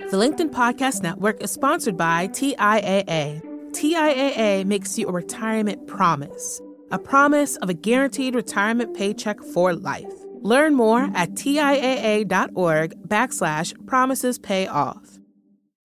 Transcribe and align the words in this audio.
The 0.00 0.16
LinkedIn 0.20 0.50
Podcast 0.50 1.02
Network 1.02 1.40
is 1.40 1.52
sponsored 1.52 1.96
by 1.96 2.26
TIAA. 2.28 3.40
TIAA 3.70 4.64
makes 4.64 4.98
you 4.98 5.08
a 5.08 5.12
retirement 5.12 5.86
promise, 5.86 6.60
a 6.90 6.98
promise 6.98 7.54
of 7.56 7.68
a 7.68 7.74
guaranteed 7.74 8.34
retirement 8.34 8.96
paycheck 8.96 9.40
for 9.40 9.72
life. 9.72 10.12
Learn 10.42 10.74
more 10.74 11.08
at 11.14 11.30
TIAA.org 11.34 13.08
backslash 13.08 13.86
promises 13.86 14.38
pay 14.38 14.66
off. 14.66 15.18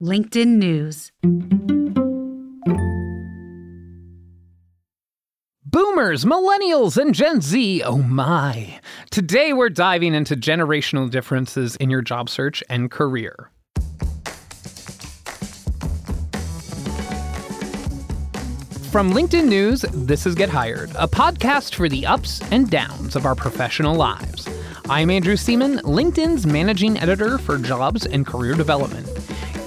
LinkedIn 0.01 0.57
News. 0.57 1.11
Boomers, 5.65 6.25
millennials, 6.25 6.97
and 6.97 7.13
Gen 7.13 7.41
Z, 7.41 7.83
oh 7.83 7.99
my. 7.99 8.79
Today 9.11 9.53
we're 9.53 9.69
diving 9.69 10.15
into 10.15 10.35
generational 10.35 11.09
differences 11.09 11.75
in 11.75 11.91
your 11.91 12.01
job 12.01 12.27
search 12.27 12.63
and 12.69 12.89
career. 12.89 13.51
From 18.99 19.13
LinkedIn 19.13 19.47
News, 19.47 19.85
this 19.93 20.25
is 20.25 20.35
Get 20.35 20.49
Hired, 20.49 20.89
a 20.95 21.07
podcast 21.07 21.75
for 21.75 21.87
the 21.87 22.05
ups 22.05 22.41
and 22.51 22.69
downs 22.69 23.15
of 23.15 23.25
our 23.25 23.33
professional 23.33 23.95
lives. 23.95 24.45
I'm 24.89 25.09
Andrew 25.09 25.37
Seaman, 25.37 25.77
LinkedIn's 25.83 26.45
managing 26.45 26.99
editor 26.99 27.37
for 27.37 27.57
jobs 27.57 28.05
and 28.05 28.27
career 28.27 28.55
development. 28.55 29.07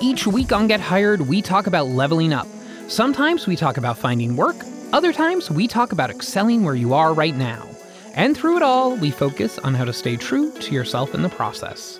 Each 0.02 0.26
week 0.26 0.52
on 0.52 0.66
Get 0.66 0.80
Hired, 0.80 1.22
we 1.22 1.40
talk 1.40 1.66
about 1.66 1.86
leveling 1.86 2.34
up. 2.34 2.46
Sometimes 2.88 3.46
we 3.46 3.56
talk 3.56 3.78
about 3.78 3.96
finding 3.96 4.36
work, 4.36 4.56
other 4.92 5.14
times 5.14 5.50
we 5.50 5.66
talk 5.66 5.92
about 5.92 6.10
excelling 6.10 6.62
where 6.62 6.74
you 6.74 6.92
are 6.92 7.14
right 7.14 7.34
now. 7.34 7.66
And 8.12 8.36
through 8.36 8.58
it 8.58 8.62
all, 8.62 8.96
we 8.96 9.10
focus 9.10 9.58
on 9.60 9.72
how 9.72 9.86
to 9.86 9.94
stay 9.94 10.18
true 10.18 10.52
to 10.58 10.74
yourself 10.74 11.14
in 11.14 11.22
the 11.22 11.30
process. 11.30 11.98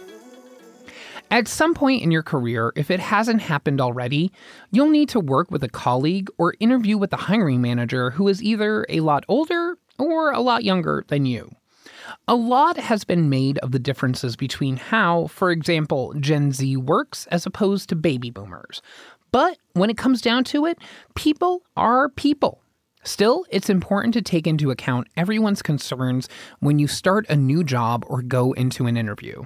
At 1.32 1.48
some 1.48 1.72
point 1.72 2.02
in 2.02 2.10
your 2.10 2.22
career, 2.22 2.74
if 2.77 2.91
it 2.91 3.00
hasn't 3.00 3.40
happened 3.40 3.80
already, 3.80 4.30
you'll 4.70 4.90
need 4.90 5.09
to 5.09 5.18
work 5.18 5.50
with 5.50 5.64
a 5.64 5.68
colleague 5.68 6.28
or 6.36 6.54
interview 6.60 6.98
with 6.98 7.10
a 7.15 7.24
hiring 7.24 7.62
manager 7.62 8.10
who 8.10 8.29
is 8.29 8.43
either 8.43 8.84
a 8.90 9.01
lot 9.01 9.24
older 9.29 9.79
or 9.98 10.30
a 10.32 10.40
lot 10.40 10.62
younger 10.62 11.07
than 11.09 11.24
you. 11.24 11.51
A 12.29 12.34
lot 12.34 12.76
has 12.76 13.04
been 13.04 13.30
made 13.30 13.57
of 13.60 13.73
the 13.73 13.79
differences 13.79 14.37
between 14.37 14.76
how, 14.76 15.29
for 15.29 15.51
example, 15.51 16.12
Gen 16.20 16.52
Z 16.52 16.76
works 16.76 17.26
as 17.29 17.46
opposed 17.46 17.88
to 17.88 17.96
baby 17.96 18.29
boomers. 18.29 18.82
But 19.30 19.57
when 19.73 19.88
it 19.88 19.96
comes 19.96 20.20
down 20.20 20.45
to 20.45 20.66
it, 20.66 20.76
people 21.14 21.62
are 21.79 22.10
people. 22.10 22.60
Still, 23.04 23.46
it's 23.48 23.70
important 23.70 24.12
to 24.12 24.20
take 24.20 24.46
into 24.46 24.70
account 24.70 25.09
everyone's 25.16 25.62
concerns 25.62 26.29
when 26.60 26.79
you 26.79 26.87
start 26.87 27.24
a 27.30 27.37
new 27.37 27.64
job 27.64 28.04
or 28.07 28.20
go 28.20 28.52
into 28.52 28.87
an 28.87 28.98
interview. 28.98 29.45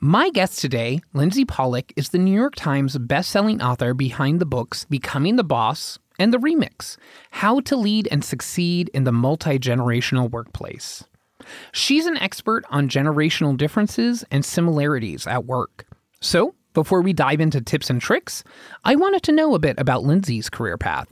My 0.00 0.30
guest 0.30 0.60
today, 0.60 1.00
Lindsey 1.12 1.44
Pollak, 1.44 1.92
is 1.96 2.08
the 2.08 2.18
New 2.18 2.34
York 2.34 2.56
Times 2.56 2.98
best-selling 2.98 3.62
author 3.62 3.94
behind 3.94 4.40
the 4.40 4.46
books 4.46 4.84
Becoming 4.86 5.36
the 5.36 5.44
Boss 5.44 5.98
and 6.18 6.32
The 6.32 6.38
Remix: 6.38 6.96
How 7.30 7.60
to 7.60 7.76
Lead 7.76 8.08
and 8.10 8.24
Succeed 8.24 8.90
in 8.92 9.04
the 9.04 9.12
Multi-Generational 9.12 10.30
Workplace. 10.30 11.04
She's 11.72 12.06
an 12.06 12.16
expert 12.16 12.64
on 12.70 12.88
generational 12.88 13.56
differences 13.56 14.24
and 14.32 14.44
similarities 14.44 15.26
at 15.28 15.44
work. 15.44 15.86
So, 16.20 16.54
before 16.72 17.00
we 17.00 17.12
dive 17.12 17.40
into 17.40 17.60
tips 17.60 17.88
and 17.88 18.00
tricks, 18.00 18.42
I 18.84 18.96
wanted 18.96 19.22
to 19.24 19.32
know 19.32 19.54
a 19.54 19.60
bit 19.60 19.78
about 19.78 20.02
Lindsey's 20.02 20.50
career 20.50 20.76
path. 20.76 21.06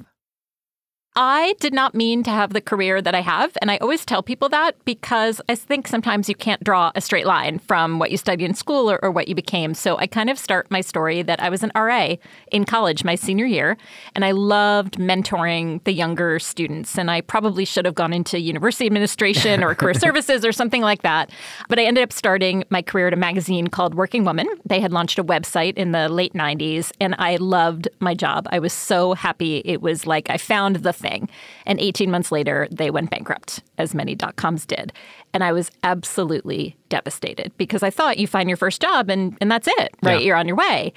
I 1.14 1.54
did 1.60 1.74
not 1.74 1.94
mean 1.94 2.22
to 2.22 2.30
have 2.30 2.54
the 2.54 2.62
career 2.62 3.02
that 3.02 3.14
I 3.14 3.20
have. 3.20 3.54
And 3.60 3.70
I 3.70 3.76
always 3.78 4.06
tell 4.06 4.22
people 4.22 4.48
that 4.48 4.82
because 4.86 5.42
I 5.46 5.54
think 5.54 5.86
sometimes 5.86 6.26
you 6.26 6.34
can't 6.34 6.64
draw 6.64 6.90
a 6.94 7.02
straight 7.02 7.26
line 7.26 7.58
from 7.58 7.98
what 7.98 8.10
you 8.10 8.16
studied 8.16 8.46
in 8.46 8.54
school 8.54 8.90
or, 8.90 8.98
or, 9.04 9.10
what 9.10 9.28
you 9.28 9.34
became. 9.34 9.74
So 9.74 9.98
I 9.98 10.06
kind 10.06 10.30
of 10.30 10.38
start 10.38 10.70
my 10.70 10.80
story 10.80 11.20
that 11.20 11.38
I 11.42 11.50
was 11.50 11.62
an 11.62 11.70
RA 11.74 12.14
in 12.50 12.64
college 12.64 13.04
my 13.04 13.14
senior 13.14 13.44
year. 13.44 13.76
And 14.14 14.24
I 14.24 14.30
loved 14.30 14.96
mentoring 14.96 15.84
the 15.84 15.92
younger 15.92 16.38
students. 16.38 16.96
And 16.96 17.10
I 17.10 17.20
probably 17.20 17.66
should 17.66 17.84
have 17.84 17.94
gone 17.94 18.14
into 18.14 18.40
university 18.40 18.86
administration 18.86 19.62
or 19.62 19.74
career 19.74 19.92
services 20.06 20.46
or 20.46 20.52
something 20.52 20.80
like 20.80 21.02
that. 21.02 21.28
But 21.68 21.78
I 21.78 21.84
ended 21.84 22.04
up 22.04 22.12
starting 22.12 22.64
my 22.70 22.80
career 22.80 23.08
at 23.08 23.12
a 23.12 23.16
magazine 23.16 23.68
called 23.68 23.94
Working 23.94 24.24
Woman. 24.24 24.48
They 24.64 24.80
had 24.80 24.94
launched 24.94 25.18
a 25.18 25.24
website 25.24 25.74
in 25.74 25.92
the 25.92 26.08
late 26.08 26.32
90s. 26.32 26.90
And 27.02 27.14
I 27.18 27.36
loved 27.36 27.86
my 28.00 28.14
job. 28.14 28.48
I 28.50 28.60
was 28.60 28.72
so 28.72 29.12
happy. 29.12 29.60
It 29.66 29.82
was 29.82 30.06
like 30.06 30.30
I 30.30 30.38
found 30.38 30.76
the 30.76 31.01
thing. 31.02 31.28
And 31.66 31.78
18 31.80 32.10
months 32.10 32.32
later, 32.32 32.68
they 32.70 32.90
went 32.90 33.10
bankrupt, 33.10 33.62
as 33.76 33.94
many 33.94 34.14
dot 34.14 34.36
coms 34.36 34.64
did. 34.64 34.92
And 35.34 35.42
I 35.42 35.52
was 35.52 35.70
absolutely 35.82 36.76
devastated 36.92 37.52
because 37.56 37.82
I 37.82 37.88
thought 37.88 38.18
you 38.18 38.26
find 38.26 38.50
your 38.50 38.58
first 38.58 38.82
job 38.82 39.08
and, 39.08 39.34
and 39.40 39.50
that's 39.50 39.66
it, 39.66 39.94
right? 40.02 40.20
Yeah. 40.20 40.26
You're 40.26 40.36
on 40.36 40.46
your 40.46 40.58
way. 40.58 40.92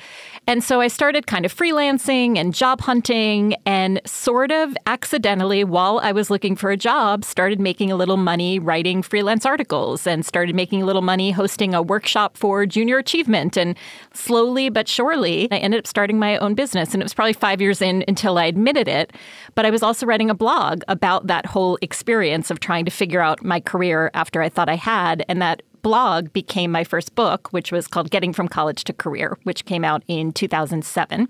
And 0.46 0.62
so 0.62 0.82
I 0.82 0.90
started 0.90 1.26
kind 1.26 1.46
of 1.46 1.56
freelancing 1.56 2.38
and 2.38 2.54
job 2.54 2.82
hunting 2.82 3.56
and 3.66 4.02
sort 4.06 4.52
of 4.52 4.76
accidentally, 4.88 5.64
while 5.64 6.00
I 6.04 6.12
was 6.12 6.30
looking 6.30 6.58
for 6.58 6.70
a 6.70 6.76
job, 6.76 7.24
started 7.24 7.62
making 7.62 7.94
a 7.94 7.96
little 7.96 8.18
money 8.18 8.60
writing 8.60 9.02
freelance 9.04 9.46
articles 9.46 10.06
and 10.06 10.26
started 10.26 10.54
making 10.54 10.82
a 10.82 10.86
little 10.86 11.02
money 11.02 11.32
hosting 11.32 11.74
a 11.74 11.82
workshop 11.82 12.36
for 12.36 12.66
junior 12.66 12.98
achievement. 12.98 13.56
And 13.56 13.78
slowly 14.14 14.68
but 14.68 14.90
surely, 14.90 15.48
I 15.50 15.60
ended 15.60 15.80
up 15.80 15.88
starting 15.88 16.20
my 16.20 16.38
own 16.40 16.56
business. 16.56 16.94
And 16.94 17.02
it 17.02 17.06
was 17.06 17.14
probably 17.14 17.32
five 17.32 17.62
years 17.62 17.82
in 17.82 18.04
until 18.06 18.38
I 18.38 18.46
admitted 18.46 18.90
it. 18.90 19.14
But 19.56 19.66
I 19.66 19.70
was 19.70 19.82
also 19.82 20.06
writing 20.06 20.30
a 20.30 20.36
blog 20.36 20.82
about 20.90 21.28
that 21.28 21.46
whole 21.46 21.78
experience 21.82 22.52
of 22.52 22.60
trying 22.60 22.84
to 22.84 22.92
figure 22.92 23.22
out 23.22 23.46
my 23.46 23.62
career 23.62 24.12
after 24.14 24.25
I 24.42 24.50
thought 24.50 24.70
I 24.70 24.76
had. 24.76 25.26
And 25.28 25.42
that 25.42 25.62
blog 25.82 26.34
became 26.34 26.72
my 26.72 26.84
first 26.84 27.16
book, 27.16 27.52
which 27.52 27.72
was 27.72 27.88
called 27.88 28.10
Getting 28.10 28.34
from 28.34 28.48
College 28.48 28.84
to 28.86 28.94
Career, 28.94 29.38
which 29.44 29.66
came 29.66 29.84
out 29.84 30.04
in 30.08 30.32
2007. 30.34 31.30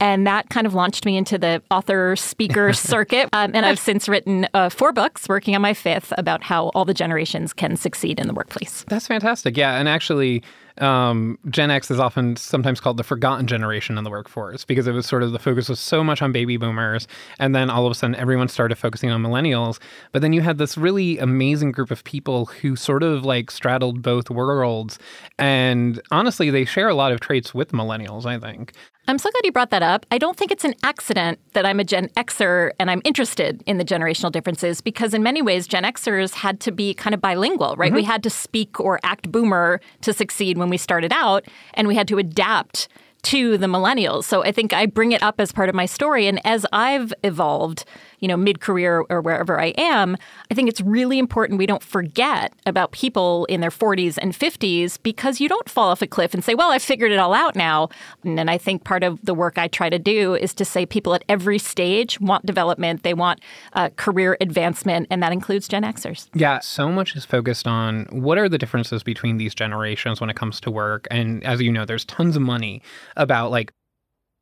And 0.00 0.26
that 0.26 0.48
kind 0.50 0.66
of 0.66 0.74
launched 0.74 1.04
me 1.04 1.16
into 1.16 1.38
the 1.38 1.62
author 1.70 2.14
speaker 2.14 2.72
circuit. 2.74 3.28
Um, 3.32 3.50
and 3.54 3.66
I've 3.66 3.78
since 3.78 4.08
written 4.08 4.46
uh, 4.54 4.68
four 4.68 4.92
books, 4.92 5.28
working 5.28 5.54
on 5.56 5.62
my 5.62 5.74
fifth, 5.74 6.12
about 6.16 6.42
how 6.42 6.68
all 6.68 6.84
the 6.84 6.94
generations 6.94 7.52
can 7.52 7.76
succeed 7.76 8.20
in 8.20 8.28
the 8.28 8.34
workplace. 8.34 8.84
That's 8.88 9.06
fantastic. 9.06 9.56
Yeah. 9.56 9.78
And 9.78 9.88
actually, 9.88 10.42
um, 10.80 11.38
Gen 11.48 11.70
X 11.70 11.90
is 11.90 11.98
often 11.98 12.36
sometimes 12.36 12.80
called 12.80 12.96
the 12.96 13.04
forgotten 13.04 13.46
generation 13.46 13.98
in 13.98 14.04
the 14.04 14.10
workforce 14.10 14.64
because 14.64 14.86
it 14.86 14.92
was 14.92 15.06
sort 15.06 15.22
of 15.22 15.32
the 15.32 15.38
focus 15.38 15.68
was 15.68 15.80
so 15.80 16.04
much 16.04 16.22
on 16.22 16.32
baby 16.32 16.56
boomers, 16.56 17.06
and 17.38 17.54
then 17.54 17.70
all 17.70 17.86
of 17.86 17.92
a 17.92 17.94
sudden 17.94 18.14
everyone 18.16 18.48
started 18.48 18.76
focusing 18.76 19.10
on 19.10 19.22
millennials. 19.22 19.78
But 20.12 20.22
then 20.22 20.32
you 20.32 20.40
had 20.40 20.58
this 20.58 20.76
really 20.78 21.18
amazing 21.18 21.72
group 21.72 21.90
of 21.90 22.04
people 22.04 22.46
who 22.46 22.76
sort 22.76 23.02
of 23.02 23.24
like 23.24 23.50
straddled 23.50 24.02
both 24.02 24.30
worlds, 24.30 24.98
and 25.38 26.00
honestly, 26.10 26.50
they 26.50 26.64
share 26.64 26.88
a 26.88 26.94
lot 26.94 27.12
of 27.12 27.20
traits 27.20 27.54
with 27.54 27.72
millennials. 27.72 28.26
I 28.26 28.38
think. 28.38 28.72
I'm 29.08 29.16
so 29.16 29.30
glad 29.30 29.40
you 29.44 29.52
brought 29.52 29.70
that 29.70 29.82
up. 29.82 30.04
I 30.12 30.18
don't 30.18 30.36
think 30.36 30.50
it's 30.50 30.64
an 30.64 30.74
accident 30.82 31.38
that 31.54 31.64
I'm 31.64 31.80
a 31.80 31.84
Gen 31.84 32.08
Xer 32.10 32.72
and 32.78 32.90
I'm 32.90 33.00
interested 33.06 33.62
in 33.64 33.78
the 33.78 33.84
generational 33.84 34.30
differences 34.30 34.82
because, 34.82 35.14
in 35.14 35.22
many 35.22 35.40
ways, 35.40 35.66
Gen 35.66 35.84
Xers 35.84 36.34
had 36.34 36.60
to 36.60 36.70
be 36.70 36.92
kind 36.92 37.14
of 37.14 37.20
bilingual, 37.22 37.74
right? 37.76 37.88
Mm-hmm. 37.88 37.96
We 37.96 38.04
had 38.04 38.22
to 38.24 38.30
speak 38.30 38.78
or 38.78 39.00
act 39.02 39.32
boomer 39.32 39.80
to 40.02 40.12
succeed 40.12 40.58
when 40.58 40.67
when 40.68 40.70
we 40.70 40.76
started 40.76 41.12
out, 41.14 41.46
and 41.74 41.88
we 41.88 41.94
had 41.94 42.06
to 42.08 42.18
adapt 42.18 42.88
to 43.22 43.58
the 43.58 43.66
millennials. 43.66 44.24
So 44.24 44.44
I 44.44 44.52
think 44.52 44.72
I 44.72 44.86
bring 44.86 45.12
it 45.12 45.22
up 45.22 45.40
as 45.40 45.52
part 45.52 45.68
of 45.68 45.74
my 45.74 45.86
story. 45.86 46.26
And 46.26 46.44
as 46.46 46.64
I've 46.72 47.12
evolved, 47.24 47.84
you 48.20 48.28
know, 48.28 48.36
mid 48.36 48.60
career 48.60 49.04
or 49.10 49.20
wherever 49.20 49.60
I 49.60 49.66
am, 49.76 50.16
I 50.50 50.54
think 50.54 50.68
it's 50.68 50.80
really 50.80 51.18
important 51.18 51.58
we 51.58 51.66
don't 51.66 51.82
forget 51.82 52.52
about 52.66 52.92
people 52.92 53.44
in 53.46 53.60
their 53.60 53.70
40s 53.70 54.18
and 54.20 54.32
50s 54.32 54.98
because 55.02 55.40
you 55.40 55.48
don't 55.48 55.68
fall 55.68 55.88
off 55.88 56.02
a 56.02 56.06
cliff 56.06 56.34
and 56.34 56.44
say, 56.44 56.54
well, 56.54 56.70
I 56.70 56.78
figured 56.78 57.12
it 57.12 57.18
all 57.18 57.34
out 57.34 57.56
now. 57.56 57.88
And 58.24 58.50
I 58.50 58.58
think 58.58 58.84
part 58.84 59.02
of 59.02 59.24
the 59.24 59.34
work 59.34 59.58
I 59.58 59.68
try 59.68 59.90
to 59.90 59.98
do 59.98 60.34
is 60.34 60.54
to 60.54 60.64
say 60.64 60.86
people 60.86 61.14
at 61.14 61.24
every 61.28 61.58
stage 61.58 62.20
want 62.20 62.46
development, 62.46 63.02
they 63.02 63.14
want 63.14 63.40
uh, 63.72 63.90
career 63.96 64.36
advancement, 64.40 65.06
and 65.10 65.22
that 65.22 65.32
includes 65.32 65.68
Gen 65.68 65.82
Xers. 65.82 66.28
Yeah, 66.34 66.60
so 66.60 66.90
much 66.90 67.16
is 67.16 67.24
focused 67.24 67.66
on 67.66 68.06
what 68.10 68.38
are 68.38 68.48
the 68.48 68.58
differences 68.58 69.02
between 69.02 69.38
these 69.38 69.54
generations 69.54 70.20
when 70.20 70.30
it 70.30 70.36
comes 70.36 70.60
to 70.60 70.70
work. 70.70 71.06
And 71.10 71.44
as 71.44 71.60
you 71.60 71.72
know, 71.72 71.84
there's 71.84 72.04
tons 72.04 72.36
of 72.36 72.42
money 72.42 72.82
about 73.18 73.50
like, 73.50 73.72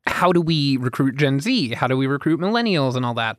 how 0.05 0.31
do 0.31 0.41
we 0.41 0.77
recruit 0.77 1.17
Gen 1.17 1.39
Z? 1.41 1.73
How 1.73 1.87
do 1.87 1.97
we 1.97 2.07
recruit 2.07 2.39
millennials 2.39 2.95
and 2.95 3.05
all 3.05 3.15
that? 3.15 3.37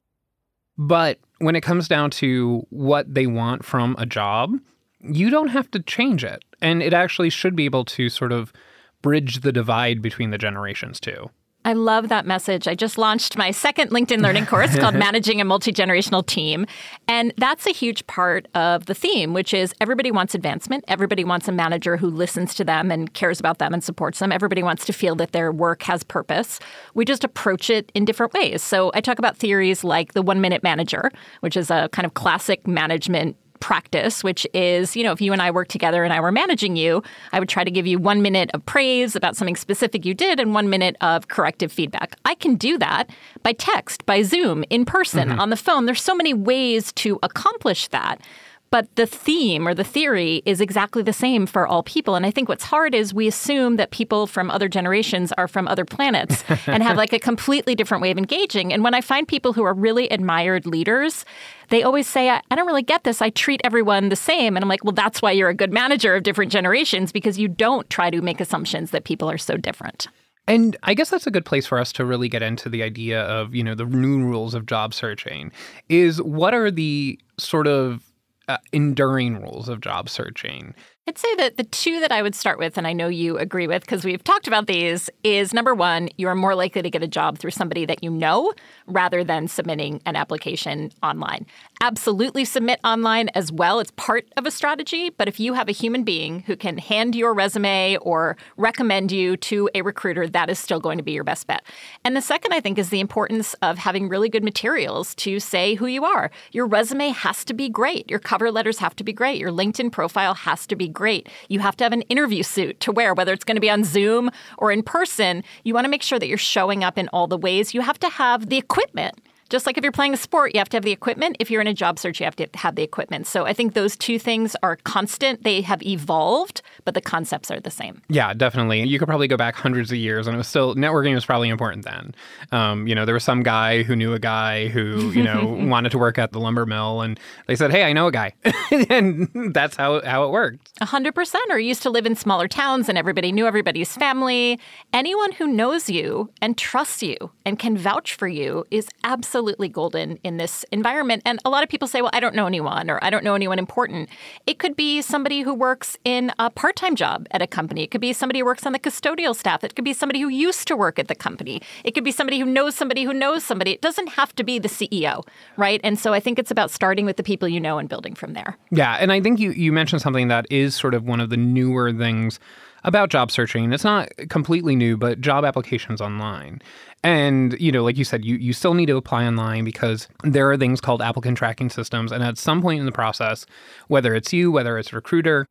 But 0.76 1.18
when 1.38 1.56
it 1.56 1.62
comes 1.62 1.88
down 1.88 2.10
to 2.10 2.66
what 2.70 3.12
they 3.12 3.26
want 3.26 3.64
from 3.64 3.96
a 3.98 4.06
job, 4.06 4.58
you 5.00 5.30
don't 5.30 5.48
have 5.48 5.70
to 5.70 5.80
change 5.80 6.24
it. 6.24 6.44
And 6.60 6.82
it 6.82 6.92
actually 6.92 7.30
should 7.30 7.56
be 7.56 7.64
able 7.64 7.84
to 7.86 8.08
sort 8.08 8.32
of 8.32 8.52
bridge 9.00 9.40
the 9.40 9.52
divide 9.52 10.02
between 10.02 10.30
the 10.30 10.38
generations 10.38 11.00
too. 11.00 11.30
I 11.64 11.72
love 11.72 12.08
that 12.08 12.24
message. 12.24 12.68
I 12.68 12.74
just 12.74 12.96
launched 12.96 13.36
my 13.36 13.50
second 13.50 13.90
LinkedIn 13.90 14.22
learning 14.22 14.46
course 14.46 14.78
called 14.78 14.94
Managing 15.08 15.40
a 15.40 15.44
Multi 15.44 15.72
Generational 15.72 16.24
Team. 16.24 16.66
And 17.08 17.34
that's 17.36 17.66
a 17.66 17.72
huge 17.72 18.06
part 18.06 18.46
of 18.54 18.86
the 18.86 18.94
theme, 18.94 19.34
which 19.34 19.52
is 19.52 19.74
everybody 19.80 20.10
wants 20.10 20.34
advancement. 20.34 20.84
Everybody 20.88 21.24
wants 21.24 21.48
a 21.48 21.52
manager 21.52 21.96
who 21.96 22.08
listens 22.08 22.54
to 22.54 22.64
them 22.64 22.90
and 22.90 23.12
cares 23.12 23.40
about 23.40 23.58
them 23.58 23.74
and 23.74 23.82
supports 23.82 24.20
them. 24.20 24.32
Everybody 24.32 24.62
wants 24.62 24.86
to 24.86 24.92
feel 24.92 25.14
that 25.16 25.32
their 25.32 25.52
work 25.52 25.82
has 25.82 26.04
purpose. 26.04 26.60
We 26.94 27.04
just 27.04 27.24
approach 27.24 27.70
it 27.70 27.90
in 27.92 28.04
different 28.04 28.32
ways. 28.32 28.62
So 28.62 28.90
I 28.94 29.00
talk 29.00 29.18
about 29.18 29.36
theories 29.36 29.82
like 29.82 30.14
the 30.14 30.22
one 30.22 30.40
minute 30.40 30.62
manager, 30.62 31.10
which 31.40 31.56
is 31.56 31.70
a 31.70 31.88
kind 31.90 32.06
of 32.06 32.14
classic 32.14 32.66
management 32.66 33.36
practice, 33.60 34.24
which 34.24 34.46
is, 34.54 34.96
you 34.96 35.02
know, 35.02 35.12
if 35.12 35.20
you 35.20 35.32
and 35.32 35.42
I 35.42 35.50
work 35.50 35.68
together 35.68 36.04
and 36.04 36.12
I 36.12 36.20
were 36.20 36.32
managing 36.32 36.76
you, 36.76 37.02
I 37.32 37.38
would 37.38 37.48
try 37.48 37.64
to 37.64 37.70
give 37.70 37.86
you 37.86 37.98
one 37.98 38.22
minute 38.22 38.50
of 38.54 38.64
praise 38.66 39.16
about 39.16 39.36
something 39.36 39.56
specific 39.56 40.04
you 40.04 40.14
did 40.14 40.40
and 40.40 40.54
one 40.54 40.70
minute 40.70 40.96
of 41.00 41.28
corrective 41.28 41.72
feedback. 41.72 42.16
I 42.24 42.34
can 42.34 42.56
do 42.56 42.78
that 42.78 43.10
by 43.42 43.52
text, 43.52 44.06
by 44.06 44.22
Zoom, 44.22 44.64
in 44.70 44.84
person, 44.84 45.28
mm-hmm. 45.28 45.40
on 45.40 45.50
the 45.50 45.56
phone. 45.56 45.86
There's 45.86 46.02
so 46.02 46.14
many 46.14 46.34
ways 46.34 46.92
to 46.94 47.18
accomplish 47.22 47.88
that. 47.88 48.20
But 48.70 48.94
the 48.96 49.06
theme 49.06 49.66
or 49.66 49.74
the 49.74 49.84
theory 49.84 50.42
is 50.44 50.60
exactly 50.60 51.02
the 51.02 51.12
same 51.12 51.46
for 51.46 51.66
all 51.66 51.82
people. 51.82 52.14
And 52.14 52.26
I 52.26 52.30
think 52.30 52.48
what's 52.48 52.64
hard 52.64 52.94
is 52.94 53.14
we 53.14 53.26
assume 53.26 53.76
that 53.76 53.90
people 53.90 54.26
from 54.26 54.50
other 54.50 54.68
generations 54.68 55.32
are 55.32 55.48
from 55.48 55.66
other 55.66 55.84
planets 55.84 56.44
and 56.66 56.82
have 56.82 56.96
like 56.96 57.12
a 57.12 57.18
completely 57.18 57.74
different 57.74 58.02
way 58.02 58.10
of 58.10 58.18
engaging. 58.18 58.72
And 58.72 58.84
when 58.84 58.94
I 58.94 59.00
find 59.00 59.26
people 59.26 59.52
who 59.52 59.62
are 59.64 59.72
really 59.72 60.08
admired 60.08 60.66
leaders, 60.66 61.24
they 61.70 61.82
always 61.82 62.06
say, 62.06 62.28
I, 62.28 62.42
I 62.50 62.56
don't 62.56 62.66
really 62.66 62.82
get 62.82 63.04
this. 63.04 63.22
I 63.22 63.30
treat 63.30 63.60
everyone 63.64 64.10
the 64.10 64.16
same. 64.16 64.56
And 64.56 64.62
I'm 64.62 64.68
like, 64.68 64.84
well, 64.84 64.92
that's 64.92 65.22
why 65.22 65.32
you're 65.32 65.48
a 65.48 65.54
good 65.54 65.72
manager 65.72 66.14
of 66.14 66.22
different 66.22 66.52
generations 66.52 67.10
because 67.10 67.38
you 67.38 67.48
don't 67.48 67.88
try 67.88 68.10
to 68.10 68.20
make 68.20 68.40
assumptions 68.40 68.90
that 68.90 69.04
people 69.04 69.30
are 69.30 69.38
so 69.38 69.56
different. 69.56 70.08
And 70.46 70.78
I 70.82 70.94
guess 70.94 71.10
that's 71.10 71.26
a 71.26 71.30
good 71.30 71.44
place 71.44 71.66
for 71.66 71.78
us 71.78 71.92
to 71.92 72.06
really 72.06 72.30
get 72.30 72.42
into 72.42 72.70
the 72.70 72.82
idea 72.82 73.20
of, 73.22 73.54
you 73.54 73.62
know, 73.62 73.74
the 73.74 73.84
new 73.84 74.24
rules 74.24 74.54
of 74.54 74.64
job 74.64 74.94
searching. 74.94 75.52
Is 75.90 76.22
what 76.22 76.54
are 76.54 76.70
the 76.70 77.20
sort 77.36 77.66
of 77.66 78.07
uh, 78.48 78.58
enduring 78.72 79.40
rules 79.42 79.68
of 79.68 79.80
job 79.80 80.08
searching. 80.08 80.74
I'd 81.08 81.16
say 81.16 81.34
that 81.36 81.56
the 81.56 81.64
two 81.64 82.00
that 82.00 82.12
I 82.12 82.20
would 82.20 82.34
start 82.34 82.58
with, 82.58 82.76
and 82.76 82.86
I 82.86 82.92
know 82.92 83.08
you 83.08 83.38
agree 83.38 83.66
with 83.66 83.80
because 83.80 84.04
we've 84.04 84.22
talked 84.22 84.46
about 84.46 84.66
these, 84.66 85.08
is 85.24 85.54
number 85.54 85.74
one, 85.74 86.10
you 86.18 86.28
are 86.28 86.34
more 86.34 86.54
likely 86.54 86.82
to 86.82 86.90
get 86.90 87.02
a 87.02 87.08
job 87.08 87.38
through 87.38 87.52
somebody 87.52 87.86
that 87.86 88.04
you 88.04 88.10
know 88.10 88.52
rather 88.86 89.24
than 89.24 89.48
submitting 89.48 90.02
an 90.04 90.16
application 90.16 90.92
online. 91.02 91.46
Absolutely 91.80 92.44
submit 92.44 92.78
online 92.84 93.30
as 93.30 93.50
well. 93.50 93.80
It's 93.80 93.90
part 93.92 94.26
of 94.36 94.44
a 94.44 94.50
strategy. 94.50 95.08
But 95.08 95.28
if 95.28 95.40
you 95.40 95.54
have 95.54 95.70
a 95.70 95.72
human 95.72 96.04
being 96.04 96.40
who 96.40 96.56
can 96.56 96.76
hand 96.76 97.14
your 97.14 97.32
resume 97.32 97.96
or 98.02 98.36
recommend 98.58 99.10
you 99.10 99.38
to 99.38 99.70
a 99.74 99.80
recruiter, 99.80 100.28
that 100.28 100.50
is 100.50 100.58
still 100.58 100.78
going 100.78 100.98
to 100.98 101.04
be 101.04 101.12
your 101.12 101.24
best 101.24 101.46
bet. 101.46 101.62
And 102.04 102.14
the 102.14 102.20
second, 102.20 102.52
I 102.52 102.60
think, 102.60 102.76
is 102.76 102.90
the 102.90 103.00
importance 103.00 103.54
of 103.62 103.78
having 103.78 104.10
really 104.10 104.28
good 104.28 104.44
materials 104.44 105.14
to 105.14 105.40
say 105.40 105.74
who 105.74 105.86
you 105.86 106.04
are. 106.04 106.30
Your 106.52 106.66
resume 106.66 107.08
has 107.12 107.46
to 107.46 107.54
be 107.54 107.70
great. 107.70 108.10
Your 108.10 108.18
cover 108.18 108.52
letters 108.52 108.78
have 108.80 108.94
to 108.96 109.04
be 109.04 109.14
great. 109.14 109.40
Your 109.40 109.52
LinkedIn 109.52 109.90
profile 109.90 110.34
has 110.34 110.66
to 110.66 110.76
be 110.76 110.97
great. 110.98 111.28
You 111.48 111.60
have 111.60 111.76
to 111.76 111.84
have 111.84 111.92
an 111.92 112.02
interview 112.02 112.42
suit 112.42 112.80
to 112.80 112.90
wear, 112.90 113.14
whether 113.14 113.32
it's 113.32 113.44
going 113.44 113.54
to 113.54 113.60
be 113.60 113.70
on 113.70 113.84
Zoom 113.84 114.32
or 114.58 114.72
in 114.72 114.82
person. 114.82 115.44
You 115.62 115.72
want 115.72 115.84
to 115.84 115.88
make 115.88 116.02
sure 116.02 116.18
that 116.18 116.26
you're 116.26 116.36
showing 116.36 116.82
up 116.82 116.98
in 116.98 117.06
all 117.12 117.28
the 117.28 117.38
ways. 117.38 117.72
You 117.72 117.82
have 117.82 118.00
to 118.00 118.08
have 118.08 118.48
the 118.48 118.58
equipment 118.58 119.14
just 119.50 119.66
like 119.66 119.78
if 119.78 119.82
you're 119.82 119.92
playing 119.92 120.14
a 120.14 120.18
sport, 120.18 120.54
you 120.54 120.58
have 120.58 120.68
to 120.70 120.76
have 120.76 120.84
the 120.84 120.92
equipment. 120.92 121.36
If 121.40 121.50
you're 121.50 121.60
in 121.60 121.66
a 121.66 121.74
job 121.74 121.98
search, 121.98 122.20
you 122.20 122.24
have 122.24 122.36
to 122.36 122.48
have 122.54 122.74
the 122.74 122.82
equipment. 122.82 123.26
So 123.26 123.46
I 123.46 123.52
think 123.52 123.74
those 123.74 123.96
two 123.96 124.18
things 124.18 124.54
are 124.62 124.76
constant. 124.84 125.42
They 125.42 125.62
have 125.62 125.82
evolved, 125.82 126.60
but 126.84 126.94
the 126.94 127.00
concepts 127.00 127.50
are 127.50 127.58
the 127.58 127.70
same. 127.70 128.02
Yeah, 128.08 128.34
definitely. 128.34 128.84
You 128.84 128.98
could 128.98 129.08
probably 129.08 129.28
go 129.28 129.36
back 129.36 129.54
hundreds 129.54 129.90
of 129.90 129.98
years, 129.98 130.26
and 130.26 130.34
it 130.34 130.38
was 130.38 130.48
still 130.48 130.74
networking 130.74 131.14
was 131.14 131.24
probably 131.24 131.48
important 131.48 131.84
then. 131.84 132.14
Um, 132.52 132.86
you 132.86 132.94
know, 132.94 133.04
there 133.04 133.14
was 133.14 133.24
some 133.24 133.42
guy 133.42 133.82
who 133.82 133.96
knew 133.96 134.12
a 134.12 134.18
guy 134.18 134.68
who 134.68 135.10
you 135.12 135.22
know 135.22 135.46
wanted 135.68 135.90
to 135.92 135.98
work 135.98 136.18
at 136.18 136.32
the 136.32 136.40
lumber 136.40 136.66
mill, 136.66 137.00
and 137.00 137.18
they 137.46 137.56
said, 137.56 137.70
"Hey, 137.70 137.84
I 137.84 137.92
know 137.92 138.08
a 138.08 138.12
guy," 138.12 138.34
and 138.90 139.28
that's 139.54 139.76
how 139.76 140.02
how 140.04 140.24
it 140.24 140.30
worked. 140.30 140.72
A 140.80 140.86
hundred 140.86 141.14
percent. 141.14 141.38
Or 141.50 141.58
used 141.58 141.82
to 141.84 141.90
live 141.90 142.04
in 142.04 142.16
smaller 142.16 142.48
towns, 142.48 142.88
and 142.88 142.98
everybody 142.98 143.32
knew 143.32 143.46
everybody's 143.46 143.94
family. 143.94 144.58
Anyone 144.92 145.32
who 145.32 145.46
knows 145.46 145.88
you 145.88 146.30
and 146.42 146.58
trusts 146.58 147.02
you 147.02 147.16
and 147.46 147.58
can 147.58 147.76
vouch 147.76 148.14
for 148.14 148.28
you 148.28 148.66
is 148.70 148.88
absolutely 149.04 149.37
absolutely 149.38 149.68
golden 149.68 150.18
in 150.24 150.36
this 150.36 150.64
environment. 150.72 151.22
And 151.24 151.38
a 151.44 151.50
lot 151.50 151.62
of 151.62 151.68
people 151.68 151.86
say, 151.86 152.02
well, 152.02 152.10
I 152.12 152.18
don't 152.18 152.34
know 152.34 152.48
anyone 152.48 152.90
or 152.90 152.98
I 153.04 153.08
don't 153.08 153.22
know 153.22 153.36
anyone 153.36 153.60
important. 153.60 154.08
It 154.48 154.58
could 154.58 154.74
be 154.74 155.00
somebody 155.00 155.42
who 155.42 155.54
works 155.54 155.96
in 156.04 156.32
a 156.40 156.50
part 156.50 156.74
time 156.74 156.96
job 156.96 157.28
at 157.30 157.40
a 157.40 157.46
company. 157.46 157.84
It 157.84 157.92
could 157.92 158.00
be 158.00 158.12
somebody 158.12 158.40
who 158.40 158.44
works 158.44 158.66
on 158.66 158.72
the 158.72 158.80
custodial 158.80 159.36
staff. 159.36 159.62
It 159.62 159.76
could 159.76 159.84
be 159.84 159.92
somebody 159.92 160.20
who 160.20 160.28
used 160.28 160.66
to 160.66 160.76
work 160.76 160.98
at 160.98 161.06
the 161.06 161.14
company. 161.14 161.62
It 161.84 161.92
could 161.92 162.02
be 162.02 162.10
somebody 162.10 162.40
who 162.40 162.46
knows 162.46 162.74
somebody 162.74 163.04
who 163.04 163.14
knows 163.14 163.44
somebody. 163.44 163.70
It 163.70 163.80
doesn't 163.80 164.08
have 164.08 164.34
to 164.34 164.42
be 164.42 164.58
the 164.58 164.68
CEO, 164.68 165.22
right? 165.56 165.80
And 165.84 165.96
so 165.96 166.12
I 166.12 166.18
think 166.18 166.40
it's 166.40 166.50
about 166.50 166.72
starting 166.72 167.06
with 167.06 167.16
the 167.16 167.22
people 167.22 167.46
you 167.46 167.60
know 167.60 167.78
and 167.78 167.88
building 167.88 168.16
from 168.16 168.32
there. 168.32 168.58
Yeah. 168.72 168.94
And 168.94 169.12
I 169.12 169.20
think 169.20 169.38
you, 169.38 169.52
you 169.52 169.70
mentioned 169.70 170.02
something 170.02 170.26
that 170.26 170.50
is 170.50 170.74
sort 170.74 170.94
of 170.94 171.04
one 171.04 171.20
of 171.20 171.30
the 171.30 171.36
newer 171.36 171.92
things 171.92 172.40
about 172.84 173.10
job 173.10 173.30
searching. 173.30 173.72
It's 173.72 173.84
not 173.84 174.10
completely 174.28 174.76
new, 174.76 174.96
but 174.96 175.20
job 175.20 175.44
applications 175.44 176.00
online. 176.00 176.62
And, 177.04 177.58
you 177.60 177.70
know, 177.70 177.84
like 177.84 177.96
you 177.96 178.04
said, 178.04 178.24
you, 178.24 178.36
you 178.36 178.52
still 178.52 178.74
need 178.74 178.86
to 178.86 178.96
apply 178.96 179.24
online 179.26 179.64
because 179.64 180.08
there 180.24 180.50
are 180.50 180.56
things 180.56 180.80
called 180.80 181.00
applicant 181.00 181.38
tracking 181.38 181.70
systems. 181.70 182.10
And 182.10 182.24
at 182.24 182.38
some 182.38 182.60
point 182.60 182.80
in 182.80 182.86
the 182.86 182.92
process, 182.92 183.46
whether 183.86 184.14
it's 184.14 184.32
you, 184.32 184.50
whether 184.50 184.78
it's 184.78 184.92
recruiter, 184.92 185.46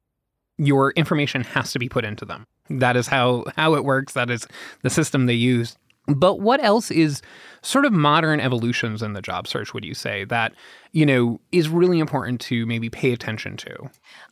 your 0.58 0.92
information 0.92 1.44
has 1.44 1.72
to 1.72 1.80
be 1.80 1.88
put 1.88 2.04
into 2.04 2.26
them. 2.26 2.46
That 2.70 2.98
is 2.98 3.08
how, 3.08 3.46
how 3.56 3.76
it 3.76 3.86
works. 3.86 4.14
That 4.14 4.30
is 4.30 4.46
the 4.82 4.90
system 4.90 5.26
they 5.26 5.34
use. 5.34 5.78
But 6.08 6.40
what 6.40 6.64
else 6.64 6.90
is 6.90 7.22
sort 7.62 7.86
of 7.86 7.92
modern 7.92 8.40
evolutions 8.40 9.02
in 9.04 9.12
the 9.12 9.22
job 9.22 9.46
search, 9.46 9.74
would 9.74 9.84
you 9.84 9.94
say, 9.94 10.24
that, 10.26 10.54
you 10.94 11.06
know, 11.06 11.40
is 11.52 11.68
really 11.68 12.00
important 12.00 12.40
to 12.42 12.66
maybe 12.66 12.90
pay 12.90 13.12
attention 13.12 13.58
to? 13.58 13.90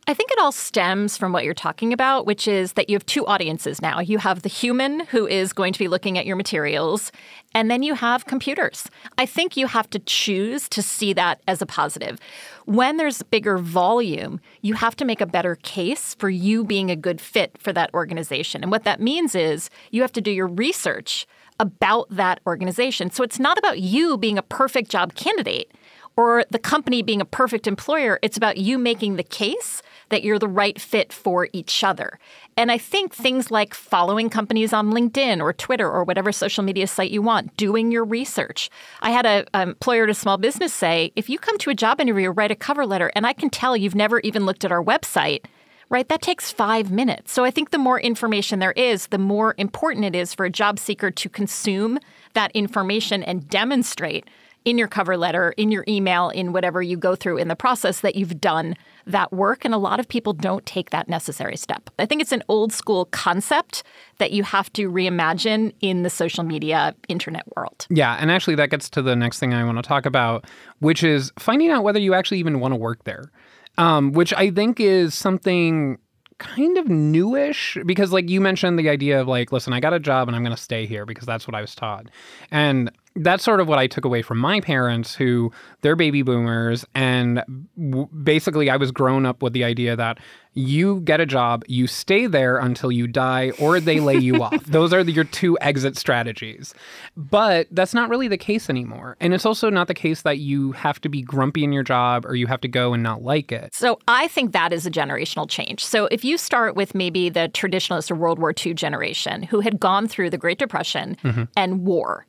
I 0.07 0.13
think 0.13 0.31
it 0.31 0.39
all 0.39 0.53
stems 0.53 1.17
from 1.17 1.33
what 1.33 1.43
you're 1.43 1.53
talking 1.53 1.91
about, 1.91 2.25
which 2.25 2.47
is 2.47 2.73
that 2.73 2.89
you 2.89 2.95
have 2.95 3.05
two 3.05 3.25
audiences 3.25 3.81
now. 3.81 3.99
You 3.99 4.19
have 4.19 4.43
the 4.43 4.49
human 4.49 5.01
who 5.07 5.27
is 5.27 5.51
going 5.51 5.73
to 5.73 5.79
be 5.79 5.89
looking 5.89 6.17
at 6.17 6.25
your 6.25 6.37
materials, 6.37 7.11
and 7.53 7.69
then 7.69 7.83
you 7.83 7.95
have 7.95 8.25
computers. 8.25 8.87
I 9.17 9.25
think 9.25 9.57
you 9.57 9.67
have 9.67 9.89
to 9.89 9.99
choose 9.99 10.69
to 10.69 10.81
see 10.81 11.11
that 11.13 11.41
as 11.47 11.61
a 11.61 11.65
positive. 11.65 12.19
When 12.65 12.97
there's 12.97 13.21
bigger 13.23 13.57
volume, 13.57 14.39
you 14.61 14.75
have 14.75 14.95
to 14.97 15.05
make 15.05 15.19
a 15.19 15.25
better 15.25 15.55
case 15.55 16.15
for 16.15 16.29
you 16.29 16.63
being 16.63 16.89
a 16.89 16.95
good 16.95 17.19
fit 17.19 17.57
for 17.59 17.73
that 17.73 17.93
organization. 17.93 18.61
And 18.63 18.71
what 18.71 18.85
that 18.85 19.01
means 19.01 19.35
is 19.35 19.69
you 19.91 20.01
have 20.03 20.13
to 20.13 20.21
do 20.21 20.31
your 20.31 20.47
research 20.47 21.27
about 21.59 22.07
that 22.09 22.39
organization. 22.45 23.11
So 23.11 23.23
it's 23.23 23.39
not 23.39 23.57
about 23.57 23.79
you 23.79 24.17
being 24.17 24.37
a 24.37 24.43
perfect 24.43 24.89
job 24.89 25.15
candidate 25.15 25.71
or 26.17 26.45
the 26.49 26.59
company 26.59 27.01
being 27.01 27.19
a 27.19 27.25
perfect 27.25 27.67
employer. 27.67 28.19
It's 28.21 28.37
about 28.37 28.57
you 28.57 28.77
making 28.77 29.17
the 29.17 29.23
case 29.23 29.81
that 30.09 30.23
you're 30.23 30.39
the 30.39 30.47
right 30.47 30.79
fit 30.79 31.11
for 31.11 31.49
each 31.51 31.83
other. 31.83 32.19
And 32.55 32.71
I 32.71 32.77
think 32.77 33.13
things 33.13 33.51
like 33.51 33.73
following 33.73 34.29
companies 34.29 34.71
on 34.71 34.91
LinkedIn 34.91 35.41
or 35.41 35.51
Twitter 35.51 35.89
or 35.91 36.03
whatever 36.03 36.31
social 36.31 36.63
media 36.63 36.87
site 36.87 37.11
you 37.11 37.21
want, 37.21 37.57
doing 37.57 37.91
your 37.91 38.05
research. 38.05 38.69
I 39.01 39.11
had 39.11 39.25
an 39.25 39.45
employer 39.53 40.05
a 40.05 40.13
small 40.13 40.37
business 40.37 40.73
say, 40.73 41.11
if 41.15 41.29
you 41.29 41.37
come 41.37 41.57
to 41.57 41.69
a 41.69 41.75
job 41.75 41.99
interview, 41.99 42.29
write 42.29 42.51
a 42.51 42.55
cover 42.55 42.85
letter, 42.85 43.11
and 43.15 43.25
I 43.25 43.33
can 43.33 43.49
tell 43.49 43.75
you've 43.75 43.95
never 43.95 44.19
even 44.19 44.45
looked 44.45 44.63
at 44.63 44.71
our 44.71 44.83
website, 44.83 45.45
right? 45.89 46.07
That 46.09 46.21
takes 46.21 46.51
five 46.51 46.91
minutes. 46.91 47.31
So 47.31 47.43
I 47.43 47.51
think 47.51 47.71
the 47.71 47.77
more 47.77 47.99
information 47.99 48.59
there 48.59 48.71
is, 48.73 49.07
the 49.07 49.17
more 49.17 49.55
important 49.57 50.05
it 50.05 50.15
is 50.15 50.33
for 50.33 50.45
a 50.45 50.49
job 50.49 50.79
seeker 50.79 51.11
to 51.11 51.29
consume 51.29 51.99
that 52.33 52.51
information 52.53 53.23
and 53.23 53.47
demonstrate 53.47 54.27
in 54.65 54.79
your 54.79 54.87
cover 54.87 55.15
letter, 55.15 55.53
in 55.57 55.71
your 55.71 55.85
email, 55.87 56.29
in 56.29 56.51
whatever 56.51 56.81
you 56.81 56.97
go 56.97 57.15
through 57.15 57.37
in 57.37 57.47
the 57.47 57.55
process 57.55 58.01
that 58.01 58.15
you've 58.15 58.41
done 58.41 58.75
that 59.05 59.31
work. 59.31 59.63
And 59.63 59.75
a 59.75 59.77
lot 59.77 59.99
of 59.99 60.07
people 60.07 60.33
don't 60.33 60.65
take 60.65 60.89
that 60.89 61.07
necessary 61.07 61.55
step. 61.55 61.91
I 61.99 62.07
think 62.07 62.19
it's 62.19 62.31
an 62.31 62.41
old 62.49 62.73
school 62.73 63.05
concept 63.05 63.83
that 64.17 64.31
you 64.31 64.41
have 64.41 64.73
to 64.73 64.89
reimagine 64.89 65.71
in 65.81 66.01
the 66.01 66.09
social 66.09 66.43
media 66.43 66.95
internet 67.07 67.43
world. 67.55 67.85
Yeah. 67.91 68.17
And 68.19 68.31
actually, 68.31 68.55
that 68.55 68.71
gets 68.71 68.89
to 68.89 69.03
the 69.03 69.15
next 69.15 69.39
thing 69.39 69.53
I 69.53 69.63
want 69.63 69.77
to 69.77 69.83
talk 69.83 70.07
about, 70.07 70.45
which 70.79 71.03
is 71.03 71.31
finding 71.37 71.69
out 71.69 71.83
whether 71.83 71.99
you 71.99 72.15
actually 72.15 72.39
even 72.39 72.59
want 72.59 72.73
to 72.73 72.77
work 72.77 73.03
there 73.03 73.31
um, 73.77 74.11
which 74.11 74.33
I 74.33 74.51
think 74.51 74.79
is 74.79 75.13
something 75.13 75.97
kind 76.37 76.77
of 76.77 76.89
newish 76.89 77.77
because 77.85 78.11
like 78.11 78.29
you 78.29 78.41
mentioned 78.41 78.77
the 78.77 78.89
idea 78.89 79.21
of 79.21 79.25
like 79.25 79.53
listen 79.53 79.71
i 79.71 79.79
got 79.79 79.93
a 79.93 79.99
job 79.99 80.27
and 80.27 80.35
i'm 80.35 80.43
going 80.43 80.53
to 80.53 80.61
stay 80.61 80.85
here 80.85 81.05
because 81.05 81.25
that's 81.25 81.47
what 81.47 81.55
i 81.55 81.61
was 81.61 81.73
taught. 81.73 82.07
And 82.51 82.91
that's 83.15 83.43
sort 83.43 83.59
of 83.59 83.67
what 83.67 83.79
I 83.79 83.87
took 83.87 84.05
away 84.05 84.21
from 84.21 84.37
my 84.37 84.59
parents, 84.59 85.15
who 85.15 85.51
they're 85.81 85.95
baby 85.95 86.21
boomers. 86.21 86.85
And 86.93 87.43
w- 87.77 88.07
basically, 88.07 88.69
I 88.69 88.75
was 88.75 88.91
grown 88.91 89.25
up 89.25 89.41
with 89.41 89.53
the 89.53 89.63
idea 89.63 89.95
that 89.95 90.19
you 90.53 91.01
get 91.01 91.19
a 91.19 91.25
job, 91.25 91.63
you 91.67 91.85
stay 91.85 92.27
there 92.27 92.57
until 92.57 92.91
you 92.91 93.07
die, 93.07 93.51
or 93.59 93.79
they 93.79 93.99
lay 93.99 94.17
you 94.17 94.41
off. 94.41 94.63
Those 94.65 94.93
are 94.93 95.03
the, 95.03 95.11
your 95.11 95.25
two 95.25 95.57
exit 95.59 95.97
strategies. 95.97 96.73
But 97.15 97.67
that's 97.71 97.93
not 97.93 98.09
really 98.09 98.29
the 98.29 98.37
case 98.37 98.69
anymore. 98.69 99.17
And 99.19 99.33
it's 99.33 99.45
also 99.45 99.69
not 99.69 99.87
the 99.87 99.93
case 99.93 100.21
that 100.21 100.39
you 100.39 100.71
have 100.71 100.99
to 101.01 101.09
be 101.09 101.21
grumpy 101.21 101.63
in 101.63 101.73
your 101.73 101.83
job 101.83 102.25
or 102.25 102.35
you 102.35 102.47
have 102.47 102.61
to 102.61 102.69
go 102.69 102.93
and 102.93 103.03
not 103.03 103.21
like 103.21 103.51
it. 103.51 103.75
So 103.75 103.99
I 104.07 104.29
think 104.29 104.53
that 104.53 104.71
is 104.71 104.85
a 104.85 104.91
generational 104.91 105.47
change. 105.49 105.85
So 105.85 106.05
if 106.05 106.23
you 106.23 106.37
start 106.37 106.75
with 106.75 106.95
maybe 106.95 107.29
the 107.29 107.49
traditionalist 107.53 108.09
or 108.09 108.15
World 108.15 108.39
War 108.39 108.53
II 108.65 108.73
generation 108.73 109.43
who 109.43 109.59
had 109.59 109.79
gone 109.79 110.07
through 110.07 110.29
the 110.29 110.37
Great 110.37 110.57
Depression 110.57 111.17
mm-hmm. 111.23 111.43
and 111.57 111.85
war, 111.85 112.25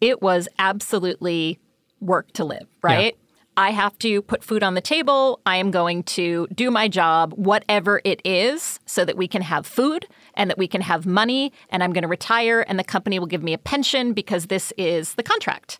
it 0.00 0.22
was 0.22 0.48
absolutely 0.58 1.58
work 2.00 2.32
to 2.32 2.44
live, 2.44 2.66
right? 2.82 3.14
Yeah. 3.14 3.26
I 3.56 3.72
have 3.72 3.98
to 3.98 4.22
put 4.22 4.42
food 4.42 4.62
on 4.62 4.74
the 4.74 4.80
table. 4.80 5.40
I 5.44 5.56
am 5.56 5.70
going 5.70 6.04
to 6.04 6.46
do 6.54 6.70
my 6.70 6.88
job, 6.88 7.34
whatever 7.34 8.00
it 8.04 8.22
is, 8.24 8.80
so 8.86 9.04
that 9.04 9.16
we 9.16 9.28
can 9.28 9.42
have 9.42 9.66
food 9.66 10.06
and 10.34 10.48
that 10.48 10.56
we 10.56 10.66
can 10.66 10.80
have 10.80 11.04
money. 11.04 11.52
And 11.68 11.82
I'm 11.82 11.92
going 11.92 12.02
to 12.02 12.08
retire, 12.08 12.64
and 12.66 12.78
the 12.78 12.84
company 12.84 13.18
will 13.18 13.26
give 13.26 13.42
me 13.42 13.52
a 13.52 13.58
pension 13.58 14.14
because 14.14 14.46
this 14.46 14.72
is 14.78 15.14
the 15.14 15.22
contract. 15.22 15.78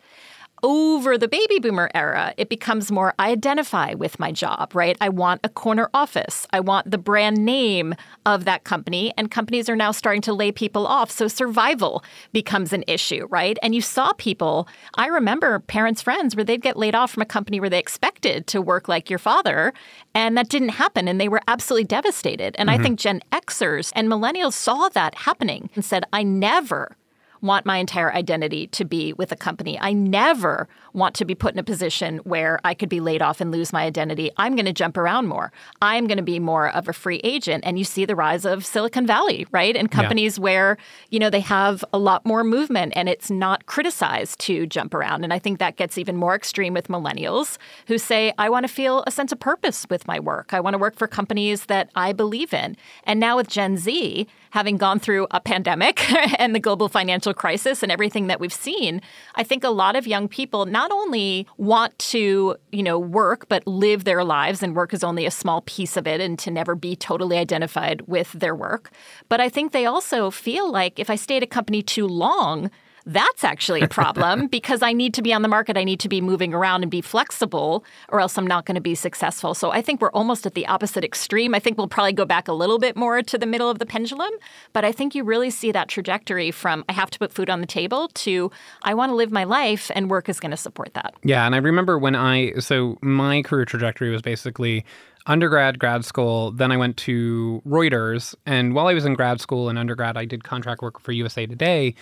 Over 0.62 1.17
the 1.17 1.29
baby 1.29 1.59
boomer 1.59 1.90
era, 1.95 2.35
it 2.37 2.49
becomes 2.49 2.90
more 2.90 3.14
I 3.19 3.31
identify 3.31 3.95
with 3.95 4.19
my 4.19 4.33
job, 4.33 4.75
right? 4.75 4.97
I 5.00 5.09
want 5.09 5.40
a 5.45 5.49
corner 5.49 5.88
office. 5.95 6.47
I 6.52 6.61
want 6.61 6.90
the 6.90 6.99
brand 6.99 7.45
name 7.45 7.95
of 8.26 8.45
that 8.45 8.64
company. 8.64 9.12
And 9.17 9.31
companies 9.31 9.69
are 9.69 9.76
now 9.76 9.93
starting 9.93 10.23
to 10.23 10.33
lay 10.33 10.52
people 10.52 10.87
off. 10.87 11.11
So 11.11 11.29
survival 11.29 12.05
becomes 12.33 12.73
an 12.73 12.85
issue, 12.87 13.26
right? 13.31 13.59
And 13.62 13.75
you 13.75 13.81
saw 13.81 14.12
people, 14.14 14.69
I 14.95 15.07
remember 15.07 15.59
parents' 15.61 16.02
friends 16.02 16.37
where 16.37 16.45
they'd 16.45 16.62
get 16.62 16.76
laid 16.76 16.95
off 16.95 17.12
from 17.12 17.23
a 17.23 17.26
company 17.26 17.61
where 17.61 17.71
they 17.71 17.79
expected 17.79 18.47
to 18.49 18.61
work 18.61 18.88
like 18.88 19.11
your 19.11 19.19
father. 19.19 19.73
And 20.14 20.37
that 20.37 20.49
didn't 20.49 20.71
happen. 20.71 21.09
And 21.09 21.21
they 21.21 21.29
were 21.29 21.43
absolutely 21.49 21.85
devastated. 21.85 22.57
And 22.59 22.69
mm-hmm. 22.69 22.81
I 22.81 22.83
think 22.83 22.99
Gen 22.99 23.21
Xers 23.33 23.93
and 23.95 24.09
millennials 24.09 24.52
saw 24.52 24.88
that 24.90 25.14
happening 25.14 25.71
and 25.75 25.85
said, 25.85 26.05
I 26.12 26.23
never 26.23 26.97
want 27.40 27.66
my 27.66 27.78
entire 27.78 28.12
identity 28.12 28.66
to 28.68 28.85
be 28.85 29.12
with 29.12 29.32
a 29.32 29.37
company. 29.37 29.78
I 29.80 29.92
never 29.92 30.68
want 30.92 31.14
to 31.16 31.25
be 31.25 31.35
put 31.35 31.54
in 31.54 31.59
a 31.59 31.64
position 31.64 32.18
where 32.18 32.59
I 32.64 32.75
could 32.75 32.88
be 32.88 33.00
laid 33.00 33.23
off 33.23 33.40
and 33.40 33.50
lose 33.50 33.73
my 33.73 33.85
identity. 33.85 34.30
I'm 34.37 34.56
going 34.56 34.66
to 34.66 34.73
jump 34.73 34.97
around 34.97 35.26
more. 35.26 35.52
I'm 35.82 36.06
going 36.06 36.18
to 36.18 36.23
be 36.23 36.38
more 36.38 36.68
of 36.68 36.88
a 36.88 36.92
free 36.92 37.20
agent. 37.25 37.64
And 37.66 37.78
you 37.78 37.85
see 37.85 38.04
the 38.04 38.16
rise 38.16 38.44
of 38.44 38.64
Silicon 38.64 39.06
Valley, 39.06 39.47
right? 39.50 39.76
And 39.76 39.90
companies 39.90 40.38
yeah. 40.38 40.42
where, 40.42 40.76
you 41.11 41.18
know, 41.18 41.30
they 41.30 41.40
have 41.40 41.85
a 41.92 41.99
lot 41.99 42.25
more 42.25 42.44
movement 42.44 42.92
and 42.97 43.09
it's 43.09 43.30
not 43.30 43.66
criticized 43.66 44.38
to 44.40 44.66
jump 44.66 44.94
around. 44.94 45.25
And 45.25 45.32
I 45.32 45.38
think 45.38 45.59
that 45.59 45.76
gets 45.76 45.99
even 45.99 46.16
more 46.16 46.35
extreme 46.35 46.75
with 46.75 46.88
millennials 46.88 47.59
who 47.87 47.99
say, 47.99 48.32
I 48.38 48.49
want 48.49 48.66
to 48.66 48.73
feel 48.73 49.04
a 49.06 49.11
sense 49.11 49.32
of 49.32 49.40
purpose 49.40 49.87
with 49.90 50.06
my 50.06 50.18
work. 50.20 50.52
I 50.52 50.61
want 50.61 50.75
to 50.75 50.78
work 50.78 50.97
for 50.97 51.06
companies 51.06 51.66
that 51.66 51.90
I 51.94 52.12
believe 52.12 52.52
in. 52.52 52.76
And 53.04 53.20
now 53.20 53.37
with 53.37 53.49
Gen 53.49 53.76
Z, 53.76 54.26
having 54.50 54.76
gone 54.76 54.99
through 54.99 55.26
a 55.30 55.40
pandemic 55.40 56.11
and 56.40 56.54
the 56.54 56.61
global 56.61 56.88
financial 56.88 57.32
crisis 57.32 57.82
and 57.82 57.90
everything 57.90 58.26
that 58.26 58.40
we've 58.40 58.52
seen, 58.52 59.00
I 59.35 59.42
think 59.42 59.64
a 59.64 59.70
lot 59.70 59.97
of 59.97 60.06
young 60.06 60.28
people 60.28 60.66
not 60.81 60.91
only 60.93 61.47
want 61.59 61.99
to, 61.99 62.57
you 62.73 62.83
know, 62.83 62.99
work 62.99 63.47
but 63.51 63.67
live 63.67 64.05
their 64.05 64.25
lives 64.25 64.63
and 64.63 64.75
work 64.75 64.95
is 64.95 65.05
only 65.05 65.27
a 65.27 65.31
small 65.31 65.61
piece 65.63 65.95
of 65.95 66.07
it 66.07 66.23
and 66.23 66.39
to 66.39 66.51
never 66.51 66.75
be 66.75 66.97
totally 66.97 67.37
identified 67.37 68.01
with 68.07 68.33
their 68.33 68.55
work, 68.55 68.91
but 69.29 69.43
I 69.43 69.51
think 69.51 69.73
they 69.73 69.85
also 69.85 70.31
feel 70.31 70.73
like 70.73 70.99
if 70.99 71.11
I 71.11 71.17
stay 71.17 71.37
at 71.37 71.43
a 71.43 71.47
company 71.47 71.83
too 71.83 72.07
long, 72.07 72.71
that's 73.12 73.45
actually 73.45 73.81
a 73.81 73.88
problem 73.88 74.47
because 74.59 74.83
I 74.83 74.93
need 74.93 75.14
to 75.14 75.23
be 75.23 75.33
on 75.33 75.43
the 75.43 75.49
market. 75.49 75.76
I 75.76 75.85
need 75.85 76.00
to 76.00 76.09
be 76.09 76.21
moving 76.21 76.55
around 76.55 76.83
and 76.83 76.90
be 76.90 77.00
flexible, 77.00 77.85
or 78.09 78.21
else 78.21 78.38
I'm 78.38 78.47
not 78.47 78.67
going 78.67 78.76
to 78.76 78.81
be 78.81 78.95
successful. 78.95 79.55
So 79.55 79.71
I 79.73 79.83
think 79.83 80.00
we're 80.00 80.11
almost 80.12 80.47
at 80.47 80.55
the 80.55 80.67
opposite 80.67 81.05
extreme. 81.05 81.55
I 81.55 81.59
think 81.59 81.76
we'll 81.76 81.88
probably 81.88 82.12
go 82.12 82.25
back 82.25 82.49
a 82.49 82.52
little 82.52 82.79
bit 82.79 82.97
more 82.97 83.23
to 83.23 83.38
the 83.38 83.47
middle 83.47 83.69
of 83.69 83.79
the 83.79 83.87
pendulum, 83.87 84.31
but 84.73 84.85
I 84.85 84.93
think 84.93 85.14
you 85.14 85.25
really 85.25 85.50
see 85.50 85.73
that 85.73 85.88
trajectory 85.88 86.50
from 86.50 86.85
I 86.88 86.93
have 86.93 87.11
to 87.11 87.19
put 87.19 87.33
food 87.33 87.50
on 87.50 87.61
the 87.61 87.67
table 87.67 88.09
to 88.09 88.50
I 88.83 88.95
want 88.95 89.11
to 89.11 89.14
live 89.14 89.31
my 89.31 89.45
life 89.45 89.90
and 89.95 90.11
work 90.11 90.29
is 90.29 90.40
going 90.40 90.52
to 90.52 90.57
support 90.57 90.95
that. 90.95 91.14
Yeah. 91.25 91.47
And 91.47 91.55
I 91.55 91.59
remember 91.59 91.99
when 91.99 92.14
I, 92.14 92.52
so 92.59 92.99
my 93.02 93.43
career 93.43 93.64
trajectory 93.64 94.11
was 94.11 94.23
basically 94.23 94.85
undergrad, 95.26 95.79
grad 95.79 96.05
school. 96.05 96.50
Then 96.52 96.73
I 96.73 96.76
went 96.76 96.97
to 96.99 97.62
Reuters. 97.67 98.35
And 98.47 98.75
while 98.75 98.87
I 98.87 98.95
was 98.95 99.05
in 99.05 99.14
grad 99.14 99.40
school 99.40 99.69
and 99.69 99.79
undergrad, 99.79 100.17
I 100.17 100.25
did 100.25 100.45
contract 100.45 100.83
work 100.83 101.00
for 101.00 101.12
USA 101.12 101.47
Today. 101.47 101.95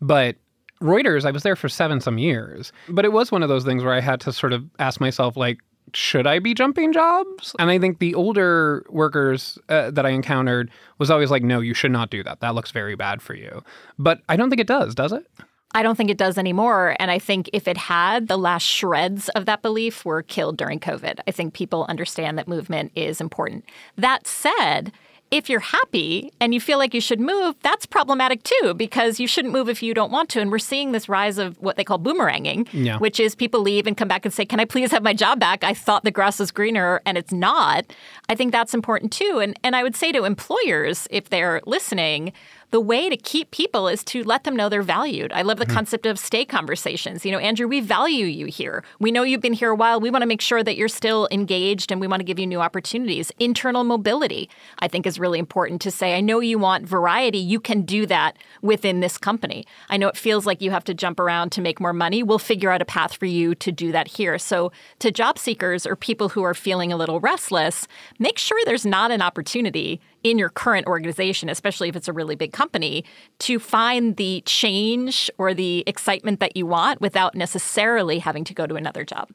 But 0.00 0.36
Reuters, 0.80 1.24
I 1.24 1.30
was 1.30 1.42
there 1.42 1.56
for 1.56 1.68
seven 1.68 2.00
some 2.00 2.18
years. 2.18 2.72
But 2.88 3.04
it 3.04 3.12
was 3.12 3.32
one 3.32 3.42
of 3.42 3.48
those 3.48 3.64
things 3.64 3.82
where 3.82 3.94
I 3.94 4.00
had 4.00 4.20
to 4.22 4.32
sort 4.32 4.52
of 4.52 4.64
ask 4.78 5.00
myself, 5.00 5.36
like, 5.36 5.58
should 5.94 6.26
I 6.26 6.38
be 6.40 6.52
jumping 6.52 6.92
jobs? 6.92 7.54
And 7.58 7.70
I 7.70 7.78
think 7.78 7.98
the 7.98 8.14
older 8.14 8.84
workers 8.88 9.58
uh, 9.68 9.90
that 9.92 10.04
I 10.04 10.10
encountered 10.10 10.70
was 10.98 11.10
always 11.10 11.30
like, 11.30 11.42
no, 11.42 11.60
you 11.60 11.74
should 11.74 11.92
not 11.92 12.10
do 12.10 12.22
that. 12.24 12.40
That 12.40 12.54
looks 12.54 12.72
very 12.72 12.96
bad 12.96 13.22
for 13.22 13.34
you. 13.34 13.62
But 13.98 14.20
I 14.28 14.36
don't 14.36 14.50
think 14.50 14.60
it 14.60 14.66
does, 14.66 14.94
does 14.94 15.12
it? 15.12 15.26
I 15.72 15.82
don't 15.82 15.94
think 15.94 16.10
it 16.10 16.18
does 16.18 16.38
anymore. 16.38 16.96
And 16.98 17.10
I 17.10 17.18
think 17.18 17.50
if 17.52 17.68
it 17.68 17.76
had, 17.76 18.28
the 18.28 18.38
last 18.38 18.64
shreds 18.64 19.28
of 19.30 19.46
that 19.46 19.62
belief 19.62 20.04
were 20.04 20.22
killed 20.22 20.56
during 20.56 20.80
COVID. 20.80 21.20
I 21.26 21.30
think 21.30 21.54
people 21.54 21.84
understand 21.88 22.38
that 22.38 22.48
movement 22.48 22.92
is 22.94 23.20
important. 23.20 23.64
That 23.96 24.26
said, 24.26 24.90
if 25.30 25.48
you're 25.48 25.60
happy 25.60 26.32
and 26.40 26.54
you 26.54 26.60
feel 26.60 26.78
like 26.78 26.94
you 26.94 27.00
should 27.00 27.20
move, 27.20 27.56
that's 27.62 27.84
problematic 27.84 28.42
too, 28.44 28.74
because 28.74 29.18
you 29.18 29.26
shouldn't 29.26 29.52
move 29.52 29.68
if 29.68 29.82
you 29.82 29.92
don't 29.92 30.12
want 30.12 30.28
to. 30.30 30.40
And 30.40 30.50
we're 30.50 30.58
seeing 30.58 30.92
this 30.92 31.08
rise 31.08 31.38
of 31.38 31.60
what 31.60 31.76
they 31.76 31.84
call 31.84 31.98
boomeranging, 31.98 32.68
yeah. 32.72 32.98
which 32.98 33.18
is 33.18 33.34
people 33.34 33.60
leave 33.60 33.86
and 33.86 33.96
come 33.96 34.08
back 34.08 34.24
and 34.24 34.32
say, 34.32 34.44
Can 34.44 34.60
I 34.60 34.64
please 34.64 34.90
have 34.92 35.02
my 35.02 35.14
job 35.14 35.40
back? 35.40 35.64
I 35.64 35.74
thought 35.74 36.04
the 36.04 36.10
grass 36.10 36.38
was 36.38 36.50
greener 36.50 37.00
and 37.04 37.18
it's 37.18 37.32
not. 37.32 37.86
I 38.28 38.34
think 38.34 38.52
that's 38.52 38.74
important 38.74 39.12
too. 39.12 39.40
And, 39.42 39.58
and 39.64 39.74
I 39.74 39.82
would 39.82 39.96
say 39.96 40.12
to 40.12 40.24
employers, 40.24 41.08
if 41.10 41.28
they're 41.28 41.60
listening, 41.66 42.32
the 42.70 42.80
way 42.80 43.08
to 43.08 43.16
keep 43.16 43.50
people 43.50 43.88
is 43.88 44.02
to 44.04 44.24
let 44.24 44.44
them 44.44 44.56
know 44.56 44.68
they're 44.68 44.82
valued. 44.82 45.32
I 45.32 45.42
love 45.42 45.58
the 45.58 45.64
mm-hmm. 45.64 45.74
concept 45.74 46.06
of 46.06 46.18
stay 46.18 46.44
conversations. 46.44 47.24
You 47.24 47.32
know, 47.32 47.38
Andrew, 47.38 47.68
we 47.68 47.80
value 47.80 48.26
you 48.26 48.46
here. 48.46 48.84
We 48.98 49.12
know 49.12 49.22
you've 49.22 49.40
been 49.40 49.52
here 49.52 49.70
a 49.70 49.74
while. 49.74 50.00
We 50.00 50.10
want 50.10 50.22
to 50.22 50.26
make 50.26 50.40
sure 50.40 50.62
that 50.62 50.76
you're 50.76 50.88
still 50.88 51.28
engaged 51.30 51.92
and 51.92 52.00
we 52.00 52.06
want 52.06 52.20
to 52.20 52.24
give 52.24 52.38
you 52.38 52.46
new 52.46 52.60
opportunities. 52.60 53.30
Internal 53.38 53.84
mobility, 53.84 54.50
I 54.80 54.88
think, 54.88 55.06
is 55.06 55.18
really 55.18 55.38
important 55.38 55.80
to 55.82 55.90
say. 55.90 56.16
I 56.16 56.20
know 56.20 56.40
you 56.40 56.58
want 56.58 56.86
variety. 56.86 57.38
You 57.38 57.60
can 57.60 57.82
do 57.82 58.06
that 58.06 58.36
within 58.62 59.00
this 59.00 59.16
company. 59.16 59.66
I 59.88 59.96
know 59.96 60.08
it 60.08 60.16
feels 60.16 60.46
like 60.46 60.60
you 60.60 60.70
have 60.70 60.84
to 60.84 60.94
jump 60.94 61.20
around 61.20 61.50
to 61.52 61.60
make 61.60 61.80
more 61.80 61.92
money. 61.92 62.22
We'll 62.22 62.38
figure 62.38 62.70
out 62.70 62.82
a 62.82 62.86
path 62.86 63.14
for 63.14 63.26
you 63.26 63.54
to 63.54 63.70
do 63.70 63.92
that 63.92 64.08
here. 64.08 64.38
So, 64.38 64.72
to 64.98 65.10
job 65.10 65.38
seekers 65.38 65.86
or 65.86 65.96
people 65.96 66.30
who 66.30 66.42
are 66.42 66.54
feeling 66.54 66.92
a 66.92 66.96
little 66.96 67.20
restless, 67.20 67.86
make 68.18 68.38
sure 68.38 68.58
there's 68.64 68.86
not 68.86 69.10
an 69.10 69.22
opportunity 69.22 70.00
in 70.26 70.38
your 70.38 70.48
current 70.48 70.88
organization, 70.88 71.48
especially 71.48 71.88
if 71.88 71.94
it's 71.94 72.08
a 72.08 72.12
really 72.12 72.34
big 72.34 72.52
company, 72.52 73.04
to 73.38 73.60
find 73.60 74.16
the 74.16 74.42
change 74.44 75.30
or 75.38 75.54
the 75.54 75.84
excitement 75.86 76.40
that 76.40 76.56
you 76.56 76.66
want 76.66 77.00
without 77.00 77.36
necessarily 77.36 78.18
having 78.18 78.42
to 78.42 78.52
go 78.52 78.66
to 78.66 78.74
another 78.74 79.04
job. 79.04 79.30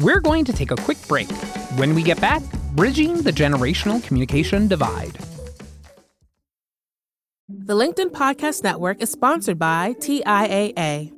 We're 0.00 0.20
going 0.20 0.46
to 0.46 0.52
take 0.54 0.70
a 0.70 0.76
quick 0.76 0.96
break. 1.06 1.28
When 1.76 1.94
we 1.94 2.02
get 2.02 2.18
back, 2.18 2.42
bridging 2.74 3.20
the 3.22 3.32
generational 3.32 4.02
communication 4.02 4.68
divide. 4.68 5.18
The 7.48 7.74
LinkedIn 7.74 8.10
Podcast 8.12 8.62
Network 8.62 9.02
is 9.02 9.10
sponsored 9.10 9.58
by 9.58 9.94
TIAA. 9.98 11.17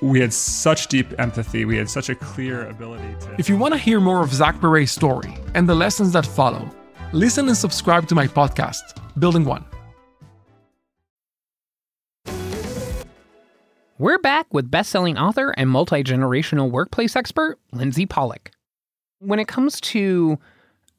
we 0.00 0.20
had 0.20 0.32
such 0.32 0.86
deep 0.86 1.18
empathy. 1.18 1.64
We 1.64 1.76
had 1.76 1.90
such 1.90 2.08
a 2.08 2.14
clear 2.14 2.66
ability 2.68 3.16
to. 3.20 3.34
If 3.38 3.48
you 3.48 3.56
want 3.56 3.74
to 3.74 3.78
hear 3.78 4.00
more 4.00 4.22
of 4.22 4.32
Zach 4.32 4.60
Perret's 4.60 4.92
story 4.92 5.36
and 5.54 5.68
the 5.68 5.74
lessons 5.74 6.12
that 6.12 6.24
follow, 6.24 6.70
listen 7.12 7.48
and 7.48 7.56
subscribe 7.56 8.06
to 8.08 8.14
my 8.14 8.26
podcast, 8.26 8.80
Building 9.18 9.44
One. 9.44 9.64
We're 13.98 14.18
back 14.18 14.46
with 14.54 14.70
best-selling 14.70 15.18
author 15.18 15.50
and 15.50 15.68
multi-generational 15.68 16.70
workplace 16.70 17.16
expert 17.16 17.58
Lindsey 17.72 18.06
Pollak. 18.06 18.52
When 19.18 19.40
it 19.40 19.48
comes 19.48 19.80
to 19.80 20.38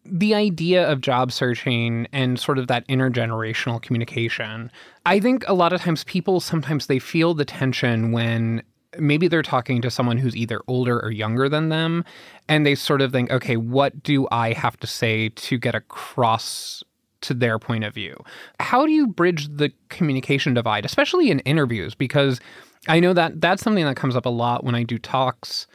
the 0.06 0.34
idea 0.34 0.90
of 0.90 1.02
job 1.02 1.32
searching 1.32 2.08
and 2.12 2.40
sort 2.40 2.58
of 2.58 2.68
that 2.68 2.88
intergenerational 2.88 3.82
communication. 3.82 4.72
I 5.06 5.20
think 5.20 5.44
a 5.48 5.54
lot 5.54 5.74
of 5.74 5.82
times 5.82 6.04
people 6.06 6.40
sometimes 6.40 6.88
they 6.88 7.00
feel 7.00 7.34
the 7.34 7.46
tension 7.46 8.12
when 8.12 8.64
maybe 9.00 9.28
they're 9.28 9.42
talking 9.42 9.82
to 9.82 9.90
someone 9.90 10.18
who's 10.18 10.36
either 10.36 10.62
older 10.68 11.00
or 11.00 11.12
younger 11.12 11.50
than 11.50 11.70
them 11.70 12.04
and 12.48 12.66
they 12.66 12.76
sort 12.76 13.02
of 13.02 13.12
think 13.12 13.32
okay 13.32 13.58
what 13.58 14.04
do 14.04 14.28
i 14.32 14.54
have 14.54 14.78
to 14.78 14.88
say 14.88 15.30
to 15.30 15.58
get 15.58 15.76
across 15.76 16.84
to 17.22 17.34
their 17.34 17.60
point 17.60 17.84
of 17.84 17.94
view? 17.94 18.16
How 18.62 18.86
do 18.86 18.94
you 18.94 19.06
bridge 19.06 19.50
the 19.54 19.74
communication 19.90 20.54
divide 20.54 20.86
especially 20.86 21.30
in 21.30 21.40
interviews? 21.40 21.96
Because 21.96 22.40
i 22.88 22.98
know 23.00 23.12
that 23.12 23.42
that's 23.42 23.62
something 23.62 23.84
that 23.84 23.98
comes 23.98 24.16
up 24.16 24.26
a 24.26 24.30
lot 24.30 24.64
when 24.64 24.74
i 24.74 24.84
do 24.84 24.98
talks 24.98 25.68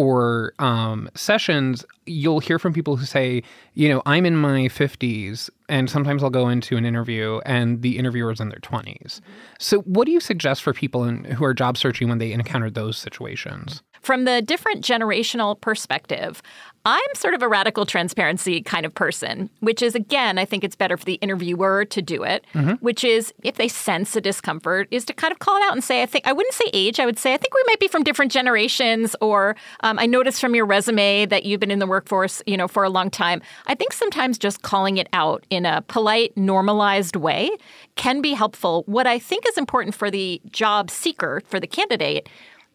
or 0.00 0.54
um, 0.58 1.10
sessions, 1.14 1.84
you'll 2.06 2.40
hear 2.40 2.58
from 2.58 2.72
people 2.72 2.96
who 2.96 3.04
say, 3.04 3.42
you 3.74 3.86
know, 3.86 4.00
I'm 4.06 4.24
in 4.24 4.34
my 4.34 4.62
50s, 4.62 5.50
and 5.68 5.90
sometimes 5.90 6.22
I'll 6.22 6.30
go 6.30 6.48
into 6.48 6.78
an 6.78 6.86
interview 6.86 7.40
and 7.44 7.82
the 7.82 7.98
interviewer's 7.98 8.40
in 8.40 8.48
their 8.48 8.60
20s. 8.60 9.20
So, 9.58 9.80
what 9.80 10.06
do 10.06 10.12
you 10.12 10.20
suggest 10.20 10.62
for 10.62 10.72
people 10.72 11.04
in, 11.04 11.24
who 11.24 11.44
are 11.44 11.52
job 11.52 11.76
searching 11.76 12.08
when 12.08 12.16
they 12.16 12.32
encounter 12.32 12.70
those 12.70 12.96
situations? 12.96 13.82
From 14.00 14.24
the 14.24 14.40
different 14.40 14.84
generational 14.84 15.60
perspective, 15.60 16.42
I'm 16.86 17.14
sort 17.14 17.34
of 17.34 17.42
a 17.42 17.48
radical 17.48 17.84
transparency 17.84 18.62
kind 18.62 18.86
of 18.86 18.94
person, 18.94 19.50
which 19.60 19.82
is, 19.82 19.94
again, 19.94 20.38
I 20.38 20.46
think 20.46 20.64
it's 20.64 20.74
better 20.74 20.96
for 20.96 21.04
the 21.04 21.14
interviewer 21.14 21.84
to 21.84 22.00
do 22.00 22.22
it, 22.22 22.42
mm-hmm. 22.54 22.72
which 22.82 23.04
is 23.04 23.34
if 23.42 23.56
they 23.56 23.68
sense 23.68 24.16
a 24.16 24.20
discomfort, 24.20 24.88
is 24.90 25.04
to 25.04 25.12
kind 25.12 25.30
of 25.30 25.40
call 25.40 25.58
it 25.58 25.62
out 25.64 25.72
and 25.72 25.84
say, 25.84 26.02
I 26.02 26.06
think, 26.06 26.26
I 26.26 26.32
wouldn't 26.32 26.54
say 26.54 26.64
age, 26.72 26.98
I 26.98 27.04
would 27.04 27.18
say, 27.18 27.34
I 27.34 27.36
think 27.36 27.54
we 27.54 27.62
might 27.66 27.80
be 27.80 27.88
from 27.88 28.02
different 28.02 28.32
generations, 28.32 29.14
or 29.20 29.56
um, 29.80 29.98
I 29.98 30.06
noticed 30.06 30.40
from 30.40 30.54
your 30.54 30.64
resume 30.64 31.26
that 31.26 31.44
you've 31.44 31.60
been 31.60 31.70
in 31.70 31.80
the 31.80 31.86
workforce, 31.86 32.42
you 32.46 32.56
know, 32.56 32.66
for 32.66 32.82
a 32.82 32.88
long 32.88 33.10
time. 33.10 33.42
I 33.66 33.74
think 33.74 33.92
sometimes 33.92 34.38
just 34.38 34.62
calling 34.62 34.96
it 34.96 35.08
out 35.12 35.44
in 35.50 35.66
a 35.66 35.82
polite, 35.82 36.34
normalized 36.34 37.14
way 37.14 37.50
can 37.96 38.22
be 38.22 38.32
helpful. 38.32 38.84
What 38.86 39.06
I 39.06 39.18
think 39.18 39.46
is 39.46 39.58
important 39.58 39.94
for 39.94 40.10
the 40.10 40.40
job 40.50 40.90
seeker, 40.90 41.42
for 41.46 41.60
the 41.60 41.66
candidate, 41.66 42.26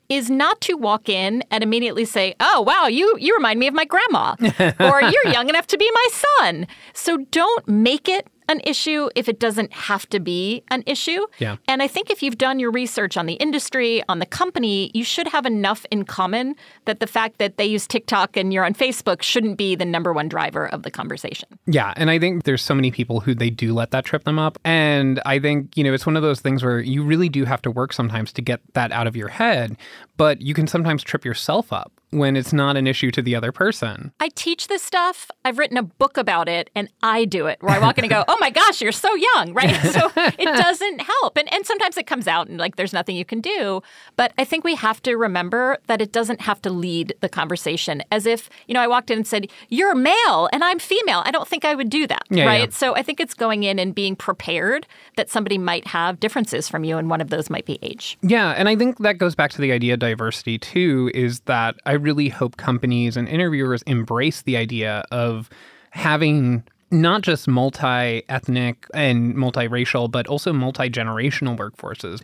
is 0.09 0.29
not 0.29 0.61
to 0.61 0.75
walk 0.75 1.09
in 1.09 1.43
and 1.51 1.63
immediately 1.63 2.05
say, 2.05 2.35
"Oh, 2.39 2.61
wow, 2.61 2.87
you 2.87 3.15
you 3.19 3.35
remind 3.35 3.59
me 3.59 3.67
of 3.67 3.73
my 3.73 3.85
grandma," 3.85 4.35
or 4.79 5.01
"You're 5.01 5.33
young 5.33 5.49
enough 5.49 5.67
to 5.67 5.77
be 5.77 5.89
my 5.93 6.07
son." 6.39 6.67
So 6.93 7.17
don't 7.31 7.67
make 7.67 8.07
it 8.07 8.27
an 8.49 8.61
issue 8.63 9.09
if 9.15 9.27
it 9.27 9.39
doesn't 9.39 9.71
have 9.73 10.07
to 10.09 10.19
be 10.19 10.63
an 10.69 10.83
issue. 10.85 11.25
Yeah. 11.39 11.57
And 11.67 11.81
I 11.81 11.87
think 11.87 12.09
if 12.09 12.21
you've 12.23 12.37
done 12.37 12.59
your 12.59 12.71
research 12.71 13.17
on 13.17 13.25
the 13.25 13.33
industry, 13.33 14.03
on 14.09 14.19
the 14.19 14.25
company, 14.25 14.91
you 14.93 15.03
should 15.03 15.27
have 15.27 15.45
enough 15.45 15.85
in 15.91 16.05
common 16.05 16.55
that 16.85 16.99
the 16.99 17.07
fact 17.07 17.37
that 17.39 17.57
they 17.57 17.65
use 17.65 17.87
TikTok 17.87 18.37
and 18.37 18.53
you're 18.53 18.65
on 18.65 18.73
Facebook 18.73 19.21
shouldn't 19.21 19.57
be 19.57 19.75
the 19.75 19.85
number 19.85 20.13
one 20.13 20.29
driver 20.29 20.67
of 20.67 20.83
the 20.83 20.91
conversation. 20.91 21.49
Yeah. 21.65 21.93
And 21.95 22.09
I 22.09 22.19
think 22.19 22.43
there's 22.43 22.61
so 22.61 22.75
many 22.75 22.91
people 22.91 23.19
who 23.19 23.33
they 23.33 23.49
do 23.49 23.73
let 23.73 23.91
that 23.91 24.05
trip 24.05 24.23
them 24.23 24.39
up. 24.39 24.57
And 24.63 25.21
I 25.25 25.39
think, 25.39 25.75
you 25.77 25.83
know, 25.83 25.93
it's 25.93 26.05
one 26.05 26.15
of 26.15 26.23
those 26.23 26.41
things 26.41 26.63
where 26.63 26.79
you 26.79 27.03
really 27.03 27.29
do 27.29 27.45
have 27.45 27.61
to 27.63 27.71
work 27.71 27.93
sometimes 27.93 28.31
to 28.33 28.41
get 28.41 28.61
that 28.73 28.91
out 28.91 29.07
of 29.07 29.15
your 29.15 29.29
head, 29.29 29.77
but 30.17 30.41
you 30.41 30.53
can 30.53 30.67
sometimes 30.67 31.03
trip 31.03 31.25
yourself 31.25 31.73
up 31.73 31.91
when 32.15 32.35
it's 32.35 32.53
not 32.53 32.77
an 32.77 32.87
issue 32.87 33.11
to 33.11 33.21
the 33.21 33.35
other 33.35 33.51
person. 33.51 34.13
I 34.19 34.29
teach 34.29 34.67
this 34.67 34.81
stuff. 34.81 35.29
I've 35.43 35.57
written 35.57 35.77
a 35.77 35.83
book 35.83 36.17
about 36.17 36.47
it 36.47 36.69
and 36.73 36.89
I 37.03 37.25
do 37.25 37.47
it 37.47 37.61
where 37.61 37.75
I 37.75 37.79
walk 37.79 37.97
in 37.97 38.05
and 38.05 38.11
go, 38.11 38.23
oh 38.27 38.37
my 38.39 38.49
gosh, 38.49 38.81
you're 38.81 38.91
so 38.91 39.13
young, 39.13 39.53
right? 39.53 39.75
so 39.91 40.11
it 40.15 40.45
doesn't 40.45 41.01
help. 41.01 41.37
And, 41.37 41.51
and 41.53 41.65
sometimes 41.65 41.97
it 41.97 42.07
comes 42.07 42.27
out 42.27 42.47
and 42.47 42.57
like 42.57 42.77
there's 42.77 42.93
nothing 42.93 43.15
you 43.15 43.25
can 43.25 43.41
do. 43.41 43.81
But 44.15 44.31
I 44.37 44.45
think 44.45 44.63
we 44.63 44.75
have 44.75 45.01
to 45.03 45.15
remember 45.15 45.77
that 45.87 46.01
it 46.01 46.11
doesn't 46.11 46.41
have 46.41 46.61
to 46.63 46.69
lead 46.69 47.15
the 47.19 47.29
conversation 47.29 48.01
as 48.11 48.25
if, 48.25 48.49
you 48.67 48.73
know, 48.73 48.81
I 48.81 48.87
walked 48.87 49.11
in 49.11 49.17
and 49.17 49.27
said, 49.27 49.47
you're 49.69 49.93
male 49.93 50.49
and 50.53 50.63
I'm 50.63 50.79
female. 50.79 51.21
I 51.25 51.31
don't 51.31 51.47
think 51.47 51.65
I 51.65 51.75
would 51.75 51.89
do 51.89 52.07
that, 52.07 52.23
yeah, 52.29 52.45
right? 52.45 52.69
Yeah. 52.69 52.77
So 52.77 52.95
I 52.95 53.01
think 53.01 53.19
it's 53.19 53.33
going 53.33 53.63
in 53.63 53.77
and 53.77 53.93
being 53.93 54.15
prepared 54.15 54.87
that 55.17 55.29
somebody 55.29 55.57
might 55.57 55.87
have 55.87 56.19
differences 56.19 56.69
from 56.69 56.83
you 56.83 56.97
and 56.97 57.09
one 57.09 57.21
of 57.21 57.29
those 57.29 57.49
might 57.49 57.65
be 57.65 57.77
age. 57.81 58.17
Yeah. 58.21 58.51
And 58.51 58.69
I 58.69 58.75
think 58.75 58.99
that 58.99 59.17
goes 59.17 59.35
back 59.35 59.51
to 59.51 59.61
the 59.61 59.71
idea 59.71 59.93
of 59.93 59.99
diversity 59.99 60.57
too, 60.57 61.11
is 61.13 61.41
that 61.41 61.75
I 61.85 61.93
really 62.05 62.29
hope 62.29 62.57
companies 62.57 63.17
and 63.17 63.27
interviewers 63.27 63.81
embrace 63.83 64.43
the 64.43 64.55
idea 64.55 65.03
of 65.11 65.49
having 65.89 66.63
not 66.91 67.21
just 67.21 67.47
multi 67.47 68.23
ethnic 68.29 68.85
and 68.93 69.35
multiracial, 69.35 70.09
but 70.09 70.27
also 70.27 70.53
multi 70.53 70.89
generational 70.89 71.57
workforces. 71.57 72.21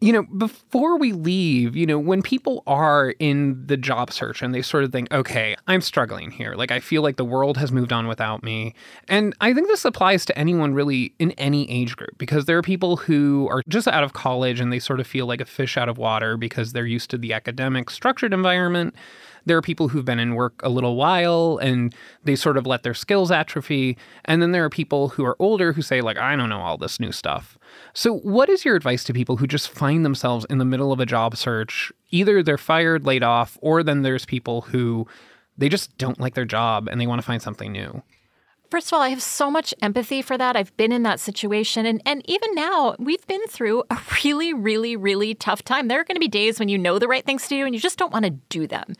You 0.00 0.12
know, 0.12 0.22
before 0.22 0.96
we 0.96 1.12
leave, 1.12 1.74
you 1.74 1.84
know, 1.84 1.98
when 1.98 2.22
people 2.22 2.62
are 2.68 3.14
in 3.18 3.66
the 3.66 3.76
job 3.76 4.12
search 4.12 4.42
and 4.42 4.54
they 4.54 4.62
sort 4.62 4.84
of 4.84 4.92
think, 4.92 5.12
okay, 5.12 5.56
I'm 5.66 5.80
struggling 5.80 6.30
here. 6.30 6.54
Like, 6.54 6.70
I 6.70 6.78
feel 6.78 7.02
like 7.02 7.16
the 7.16 7.24
world 7.24 7.56
has 7.56 7.72
moved 7.72 7.92
on 7.92 8.06
without 8.06 8.44
me. 8.44 8.74
And 9.08 9.34
I 9.40 9.52
think 9.52 9.66
this 9.66 9.84
applies 9.84 10.24
to 10.26 10.38
anyone 10.38 10.72
really 10.72 11.14
in 11.18 11.32
any 11.32 11.68
age 11.68 11.96
group 11.96 12.16
because 12.16 12.44
there 12.44 12.56
are 12.56 12.62
people 12.62 12.96
who 12.96 13.48
are 13.50 13.62
just 13.68 13.88
out 13.88 14.04
of 14.04 14.12
college 14.12 14.60
and 14.60 14.72
they 14.72 14.78
sort 14.78 15.00
of 15.00 15.06
feel 15.06 15.26
like 15.26 15.40
a 15.40 15.44
fish 15.44 15.76
out 15.76 15.88
of 15.88 15.98
water 15.98 16.36
because 16.36 16.72
they're 16.72 16.86
used 16.86 17.10
to 17.10 17.18
the 17.18 17.32
academic 17.32 17.90
structured 17.90 18.32
environment. 18.32 18.94
There 19.48 19.56
are 19.56 19.62
people 19.62 19.88
who've 19.88 20.04
been 20.04 20.18
in 20.18 20.34
work 20.34 20.60
a 20.62 20.68
little 20.68 20.94
while 20.96 21.58
and 21.60 21.94
they 22.24 22.36
sort 22.36 22.56
of 22.56 22.66
let 22.66 22.82
their 22.82 22.94
skills 22.94 23.30
atrophy. 23.30 23.96
And 24.24 24.40
then 24.40 24.52
there 24.52 24.64
are 24.64 24.70
people 24.70 25.08
who 25.08 25.24
are 25.24 25.36
older 25.38 25.72
who 25.72 25.82
say, 25.82 26.00
like, 26.00 26.18
I 26.18 26.36
don't 26.36 26.48
know 26.48 26.60
all 26.60 26.76
this 26.76 27.00
new 27.00 27.12
stuff. 27.12 27.58
So, 27.94 28.18
what 28.18 28.48
is 28.48 28.64
your 28.64 28.76
advice 28.76 29.04
to 29.04 29.12
people 29.12 29.36
who 29.36 29.46
just 29.46 29.68
find 29.68 30.04
themselves 30.04 30.46
in 30.48 30.58
the 30.58 30.64
middle 30.64 30.92
of 30.92 31.00
a 31.00 31.06
job 31.06 31.36
search? 31.36 31.92
Either 32.10 32.42
they're 32.42 32.58
fired, 32.58 33.04
laid 33.04 33.22
off, 33.22 33.58
or 33.60 33.82
then 33.82 34.02
there's 34.02 34.24
people 34.24 34.62
who 34.62 35.06
they 35.56 35.68
just 35.68 35.96
don't 35.98 36.20
like 36.20 36.34
their 36.34 36.44
job 36.44 36.88
and 36.88 37.00
they 37.00 37.06
want 37.06 37.20
to 37.20 37.26
find 37.26 37.42
something 37.42 37.72
new. 37.72 38.02
First 38.70 38.88
of 38.88 38.94
all, 38.94 39.00
I 39.00 39.08
have 39.08 39.22
so 39.22 39.50
much 39.50 39.72
empathy 39.80 40.20
for 40.20 40.36
that. 40.36 40.54
I've 40.54 40.76
been 40.76 40.92
in 40.92 41.02
that 41.04 41.20
situation. 41.20 41.86
And, 41.86 42.02
and 42.04 42.22
even 42.28 42.54
now, 42.54 42.96
we've 42.98 43.26
been 43.26 43.46
through 43.48 43.84
a 43.90 43.98
really, 44.24 44.52
really, 44.52 44.94
really 44.94 45.34
tough 45.34 45.64
time. 45.64 45.88
There 45.88 46.00
are 46.00 46.04
going 46.04 46.16
to 46.16 46.20
be 46.20 46.28
days 46.28 46.58
when 46.58 46.68
you 46.68 46.76
know 46.76 46.98
the 46.98 47.08
right 47.08 47.24
things 47.24 47.44
to 47.44 47.48
do 47.48 47.64
and 47.64 47.74
you 47.74 47.80
just 47.80 47.98
don't 47.98 48.12
want 48.12 48.26
to 48.26 48.30
do 48.50 48.66
them. 48.66 48.94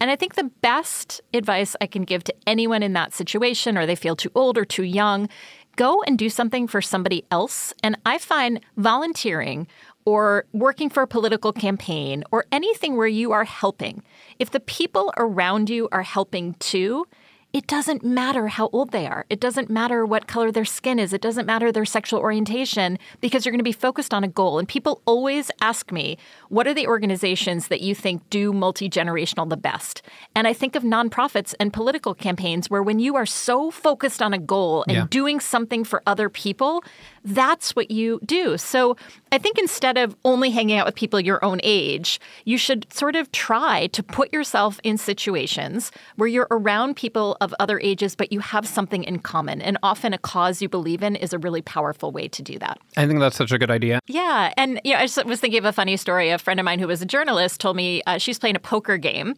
And 0.00 0.10
I 0.10 0.16
think 0.16 0.34
the 0.34 0.50
best 0.60 1.20
advice 1.32 1.76
I 1.80 1.86
can 1.86 2.02
give 2.02 2.24
to 2.24 2.34
anyone 2.48 2.82
in 2.82 2.94
that 2.94 3.14
situation, 3.14 3.78
or 3.78 3.86
they 3.86 3.94
feel 3.94 4.16
too 4.16 4.32
old 4.34 4.58
or 4.58 4.64
too 4.64 4.82
young, 4.82 5.28
go 5.76 6.02
and 6.02 6.18
do 6.18 6.28
something 6.28 6.66
for 6.66 6.82
somebody 6.82 7.24
else. 7.30 7.72
And 7.82 7.96
I 8.04 8.18
find 8.18 8.60
volunteering 8.76 9.68
or 10.04 10.46
working 10.52 10.90
for 10.90 11.04
a 11.04 11.06
political 11.06 11.52
campaign 11.52 12.24
or 12.32 12.44
anything 12.50 12.96
where 12.96 13.06
you 13.06 13.30
are 13.30 13.44
helping, 13.44 14.02
if 14.40 14.50
the 14.50 14.58
people 14.58 15.12
around 15.16 15.70
you 15.70 15.88
are 15.92 16.02
helping 16.02 16.54
too, 16.54 17.06
it 17.52 17.66
doesn't 17.66 18.02
matter 18.02 18.48
how 18.48 18.70
old 18.72 18.92
they 18.92 19.06
are. 19.06 19.26
It 19.28 19.38
doesn't 19.38 19.68
matter 19.68 20.06
what 20.06 20.26
color 20.26 20.50
their 20.50 20.64
skin 20.64 20.98
is. 20.98 21.12
It 21.12 21.20
doesn't 21.20 21.44
matter 21.44 21.70
their 21.70 21.84
sexual 21.84 22.18
orientation 22.20 22.98
because 23.20 23.44
you're 23.44 23.50
going 23.52 23.58
to 23.58 23.62
be 23.64 23.72
focused 23.72 24.14
on 24.14 24.24
a 24.24 24.28
goal. 24.28 24.58
And 24.58 24.66
people 24.66 25.02
always 25.04 25.50
ask 25.60 25.92
me, 25.92 26.16
what 26.48 26.66
are 26.66 26.72
the 26.72 26.86
organizations 26.86 27.68
that 27.68 27.82
you 27.82 27.94
think 27.94 28.28
do 28.30 28.52
multi 28.54 28.88
generational 28.88 29.48
the 29.48 29.58
best? 29.58 30.00
And 30.34 30.48
I 30.48 30.54
think 30.54 30.74
of 30.74 30.82
nonprofits 30.82 31.54
and 31.60 31.72
political 31.72 32.14
campaigns 32.14 32.70
where 32.70 32.82
when 32.82 32.98
you 32.98 33.16
are 33.16 33.26
so 33.26 33.70
focused 33.70 34.22
on 34.22 34.32
a 34.32 34.38
goal 34.38 34.84
and 34.88 34.96
Yeah. 34.96 35.06
doing 35.10 35.38
something 35.38 35.84
for 35.84 36.02
other 36.06 36.28
people, 36.30 36.82
that's 37.24 37.76
what 37.76 37.90
you 37.90 38.18
do. 38.24 38.56
So 38.56 38.96
I 39.30 39.38
think 39.38 39.58
instead 39.58 39.98
of 39.98 40.16
only 40.24 40.50
hanging 40.50 40.78
out 40.78 40.86
with 40.86 40.94
people 40.94 41.20
your 41.20 41.44
own 41.44 41.60
age, 41.62 42.18
you 42.44 42.56
should 42.56 42.92
sort 42.92 43.14
of 43.14 43.30
try 43.30 43.88
to 43.88 44.02
put 44.02 44.32
yourself 44.32 44.80
in 44.82 44.96
situations 44.96 45.92
where 46.16 46.28
you're 46.28 46.48
around 46.50 46.96
people 46.96 47.36
of 47.42 47.54
other 47.58 47.80
ages, 47.80 48.14
but 48.14 48.32
you 48.32 48.40
have 48.40 48.66
something 48.66 49.02
in 49.02 49.18
common. 49.18 49.60
And 49.60 49.76
often 49.82 50.12
a 50.12 50.18
cause 50.18 50.62
you 50.62 50.68
believe 50.68 51.02
in 51.02 51.16
is 51.16 51.32
a 51.32 51.38
really 51.38 51.60
powerful 51.60 52.12
way 52.12 52.28
to 52.28 52.42
do 52.42 52.58
that. 52.60 52.78
I 52.96 53.06
think 53.06 53.18
that's 53.20 53.36
such 53.36 53.50
a 53.50 53.58
good 53.58 53.70
idea. 53.70 54.00
Yeah, 54.06 54.52
and 54.56 54.80
you 54.84 54.92
know, 54.92 55.00
I 55.00 55.06
just 55.06 55.24
was 55.26 55.40
thinking 55.40 55.58
of 55.58 55.64
a 55.64 55.72
funny 55.72 55.96
story. 55.96 56.30
A 56.30 56.38
friend 56.38 56.60
of 56.60 56.64
mine 56.64 56.78
who 56.78 56.86
was 56.86 57.02
a 57.02 57.06
journalist 57.06 57.60
told 57.60 57.76
me 57.76 58.02
uh, 58.06 58.18
she 58.18 58.30
was 58.30 58.38
playing 58.38 58.56
a 58.56 58.60
poker 58.60 58.96
game, 58.96 59.34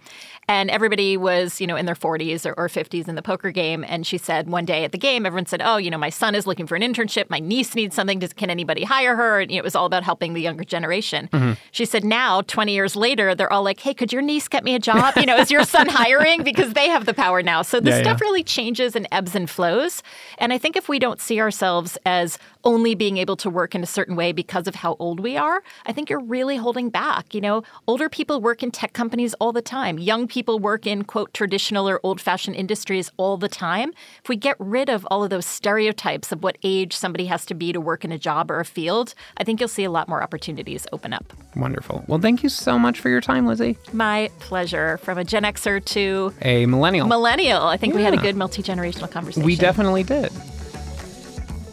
and 0.49 0.71
everybody 0.71 1.17
was, 1.17 1.61
you 1.61 1.67
know, 1.67 1.77
in 1.77 1.87
their 1.87 1.95
40s 1.95 2.45
or, 2.45 2.53
or 2.59 2.69
50s 2.69 3.09
in 3.09 3.15
the 3.15 3.23
poker 3.23 3.51
game. 3.51 3.85
And 3.89 4.07
she 4.07 4.19
said 4.19 4.49
one 4.49 4.65
day 4.67 4.85
at 4.85 4.93
the 4.93 4.99
game, 4.99 5.25
everyone 5.25 5.47
said, 5.47 5.63
"Oh, 5.65 5.79
you 5.79 5.91
know, 5.91 5.99
my 5.99 6.11
son 6.11 6.35
is 6.35 6.47
looking 6.47 6.67
for 6.67 6.77
an 6.77 6.83
internship. 6.83 7.31
My 7.31 7.39
niece 7.39 7.75
needs 7.75 7.97
something. 7.97 8.19
Does, 8.19 8.33
can 8.35 8.51
anybody 8.51 8.85
hire 8.85 9.17
her?" 9.17 9.41
And 9.41 9.51
you 9.51 9.57
know, 9.57 9.63
it 9.63 9.65
was 9.65 9.75
all 9.75 9.87
about 9.87 10.05
helping 10.05 10.35
the 10.35 10.43
younger 10.43 10.65
generation. 10.65 11.29
She 11.71 11.85
said, 11.87 12.05
"Now, 12.05 12.43
20 12.43 12.73
years 12.73 12.97
later, 12.97 13.35
they're 13.35 13.53
all 13.53 13.63
like, 13.63 13.81
"Hey, 13.81 13.95
could 13.95 14.13
your 14.13 14.23
niece 14.23 14.49
get 14.49 14.63
me 14.65 14.75
a 14.75 14.79
job? 14.79 15.15
You 15.17 15.27
know, 15.27 15.37
is 15.37 15.51
your 15.51 15.65
son 15.65 15.89
hiring? 16.01 16.43
Because 16.43 16.75
they 16.75 16.89
have 16.89 17.07
the 17.07 17.15
power 17.15 17.43
now." 17.43 17.63
So 17.63 17.81
this 17.81 17.94
Yeah, 17.97 18.03
stuff 18.03 18.21
yeah. 18.21 18.27
really 18.27 18.43
changes 18.45 18.97
and 18.97 19.09
ebbs 19.13 19.35
and 19.35 19.49
flows. 19.49 20.03
And 20.39 20.53
I 20.53 20.59
think 20.59 20.77
if 20.77 20.89
we 20.89 20.99
don't 20.99 21.21
see 21.21 21.41
ourselves 21.41 21.99
as 22.05 22.39
only 22.65 22.95
being 22.95 23.17
able 23.17 23.37
to 23.37 23.49
work 23.49 23.75
in 23.75 23.83
a 23.83 23.87
certain 23.87 24.17
way 24.17 24.33
because 24.33 24.67
of 24.67 24.75
how 24.75 24.97
old 24.99 25.21
we 25.21 25.37
are, 25.37 25.63
I 25.87 25.93
think 25.93 26.11
you're 26.11 26.21
really 26.21 26.57
holding 26.57 26.91
back. 26.91 27.33
You 27.35 27.41
know, 27.41 27.63
older 27.87 28.09
people 28.09 28.41
work 28.41 28.63
in 28.63 28.71
tech 28.71 28.93
companies 28.93 29.35
all 29.35 29.53
the 29.53 29.63
time. 29.63 29.99
Young 29.99 30.27
people 30.27 30.59
work 30.59 30.87
in 30.87 31.05
quote 31.05 31.33
traditional 31.33 31.89
or 31.89 32.01
old-fashioned 32.03 32.57
industries 32.57 33.11
all 33.17 33.37
the 33.37 33.49
time. 33.49 33.93
If 34.23 34.29
we 34.29 34.37
get 34.37 34.57
rid 34.59 34.89
of 34.89 35.07
all 35.11 35.25
of 35.25 35.31
those 35.31 35.47
stereotypes 35.47 36.33
of 36.33 36.43
what 36.43 36.59
age 36.63 36.95
somebody 36.95 37.27
has 37.27 37.47
to 37.47 37.55
be 37.55 37.73
to 37.73 37.81
work 37.81 38.05
in 38.05 38.13
a 38.13 38.19
job 38.19 38.51
or 38.51 38.61
a 38.61 38.65
field, 38.65 39.15
I 39.37 39.45
think 39.45 39.61
you'll 39.61 39.69
see 39.69 39.85
a 39.85 39.91
lot 39.91 40.09
more 40.09 40.23
opportunities 40.23 40.87
open 40.93 41.13
up. 41.13 41.33
Wonderful. 41.57 42.05
Well, 42.09 42.19
thank 42.19 42.43
you 42.43 42.49
so 42.49 42.79
much 42.79 43.01
for 43.01 43.09
your 43.09 43.21
time, 43.21 43.47
Lizzie. 43.47 43.79
My 43.93 44.31
pleasure. 44.41 44.99
From 44.99 45.19
a 45.19 45.25
Gen 45.25 45.45
Xer 45.45 45.85
to 45.85 46.35
A 46.43 46.67
millennial. 46.67 47.07
millennial, 47.07 47.63
I 47.63 47.77
think 47.77 47.95
think 47.95 47.97
we 47.97 48.03
had 48.03 48.15
a 48.15 48.23
good 48.23 48.37
multi 48.37 48.63
generational 48.63 49.11
conversation. 49.11 49.45
We 49.45 49.57
definitely 49.57 50.03
did. 50.03 50.33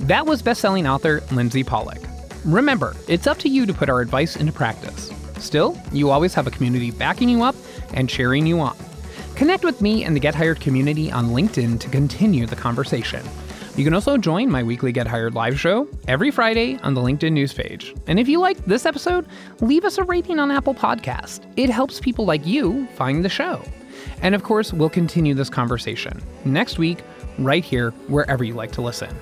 That 0.01 0.25
was 0.25 0.41
best-selling 0.41 0.87
author 0.87 1.21
Lindsey 1.31 1.63
Pollak. 1.63 2.03
Remember, 2.43 2.95
it's 3.07 3.27
up 3.27 3.37
to 3.37 3.47
you 3.47 3.67
to 3.67 3.73
put 3.73 3.87
our 3.87 4.01
advice 4.01 4.35
into 4.35 4.51
practice. 4.51 5.11
Still, 5.37 5.77
you 5.91 6.09
always 6.09 6.33
have 6.33 6.47
a 6.47 6.51
community 6.51 6.89
backing 6.89 7.29
you 7.29 7.43
up 7.43 7.55
and 7.93 8.09
cheering 8.09 8.47
you 8.47 8.59
on. 8.59 8.75
Connect 9.35 9.63
with 9.63 9.79
me 9.79 10.03
and 10.03 10.15
the 10.15 10.19
Get 10.19 10.33
Hired 10.33 10.59
community 10.59 11.11
on 11.11 11.27
LinkedIn 11.27 11.79
to 11.79 11.89
continue 11.89 12.47
the 12.47 12.55
conversation. 12.55 13.23
You 13.75 13.83
can 13.83 13.93
also 13.93 14.17
join 14.17 14.49
my 14.49 14.63
weekly 14.63 14.91
Get 14.91 15.05
Hired 15.05 15.35
live 15.35 15.59
show 15.59 15.87
every 16.07 16.31
Friday 16.31 16.79
on 16.79 16.95
the 16.95 17.01
LinkedIn 17.01 17.33
news 17.33 17.53
page. 17.53 17.93
And 18.07 18.19
if 18.19 18.27
you 18.27 18.39
liked 18.39 18.67
this 18.67 18.87
episode, 18.87 19.27
leave 19.59 19.85
us 19.85 19.99
a 19.99 20.03
rating 20.03 20.39
on 20.39 20.49
Apple 20.49 20.73
Podcast. 20.73 21.41
It 21.57 21.69
helps 21.69 21.99
people 21.99 22.25
like 22.25 22.43
you 22.45 22.87
find 22.95 23.23
the 23.23 23.29
show. 23.29 23.63
And 24.23 24.33
of 24.33 24.41
course, 24.41 24.73
we'll 24.73 24.89
continue 24.89 25.35
this 25.35 25.49
conversation 25.49 26.23
next 26.43 26.79
week, 26.79 27.03
right 27.37 27.63
here, 27.63 27.91
wherever 28.07 28.43
you 28.43 28.55
like 28.55 28.71
to 28.71 28.81
listen. 28.81 29.15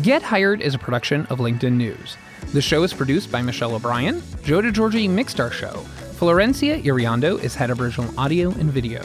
Get 0.00 0.22
Hired 0.22 0.62
is 0.62 0.74
a 0.74 0.78
production 0.78 1.26
of 1.26 1.38
LinkedIn 1.38 1.74
News. 1.74 2.16
The 2.54 2.62
show 2.62 2.82
is 2.82 2.94
produced 2.94 3.30
by 3.30 3.42
Michelle 3.42 3.74
O'Brien. 3.74 4.22
Joe 4.42 4.62
DeGiorgi 4.62 5.08
mixed 5.08 5.38
our 5.38 5.50
show. 5.50 5.84
Florencia 6.18 6.82
Iriondo 6.82 7.38
is 7.40 7.54
head 7.54 7.70
of 7.70 7.80
original 7.80 8.12
audio 8.18 8.50
and 8.52 8.72
video. 8.72 9.04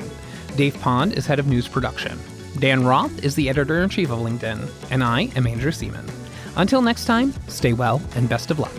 Dave 0.56 0.80
Pond 0.80 1.14
is 1.14 1.26
head 1.26 1.40
of 1.40 1.48
news 1.48 1.68
production. 1.68 2.18
Dan 2.60 2.86
Roth 2.86 3.24
is 3.24 3.36
the 3.36 3.50
editor 3.50 3.84
in 3.84 3.90
chief 3.90 4.10
of 4.10 4.20
LinkedIn. 4.20 4.70
And 4.90 5.04
I 5.04 5.24
am 5.36 5.46
Andrew 5.46 5.72
Seaman. 5.72 6.10
Until 6.56 6.82
next 6.82 7.06
time, 7.06 7.34
stay 7.48 7.74
well 7.74 8.02
and 8.16 8.30
best 8.30 8.50
of 8.50 8.58
luck. 8.58 8.74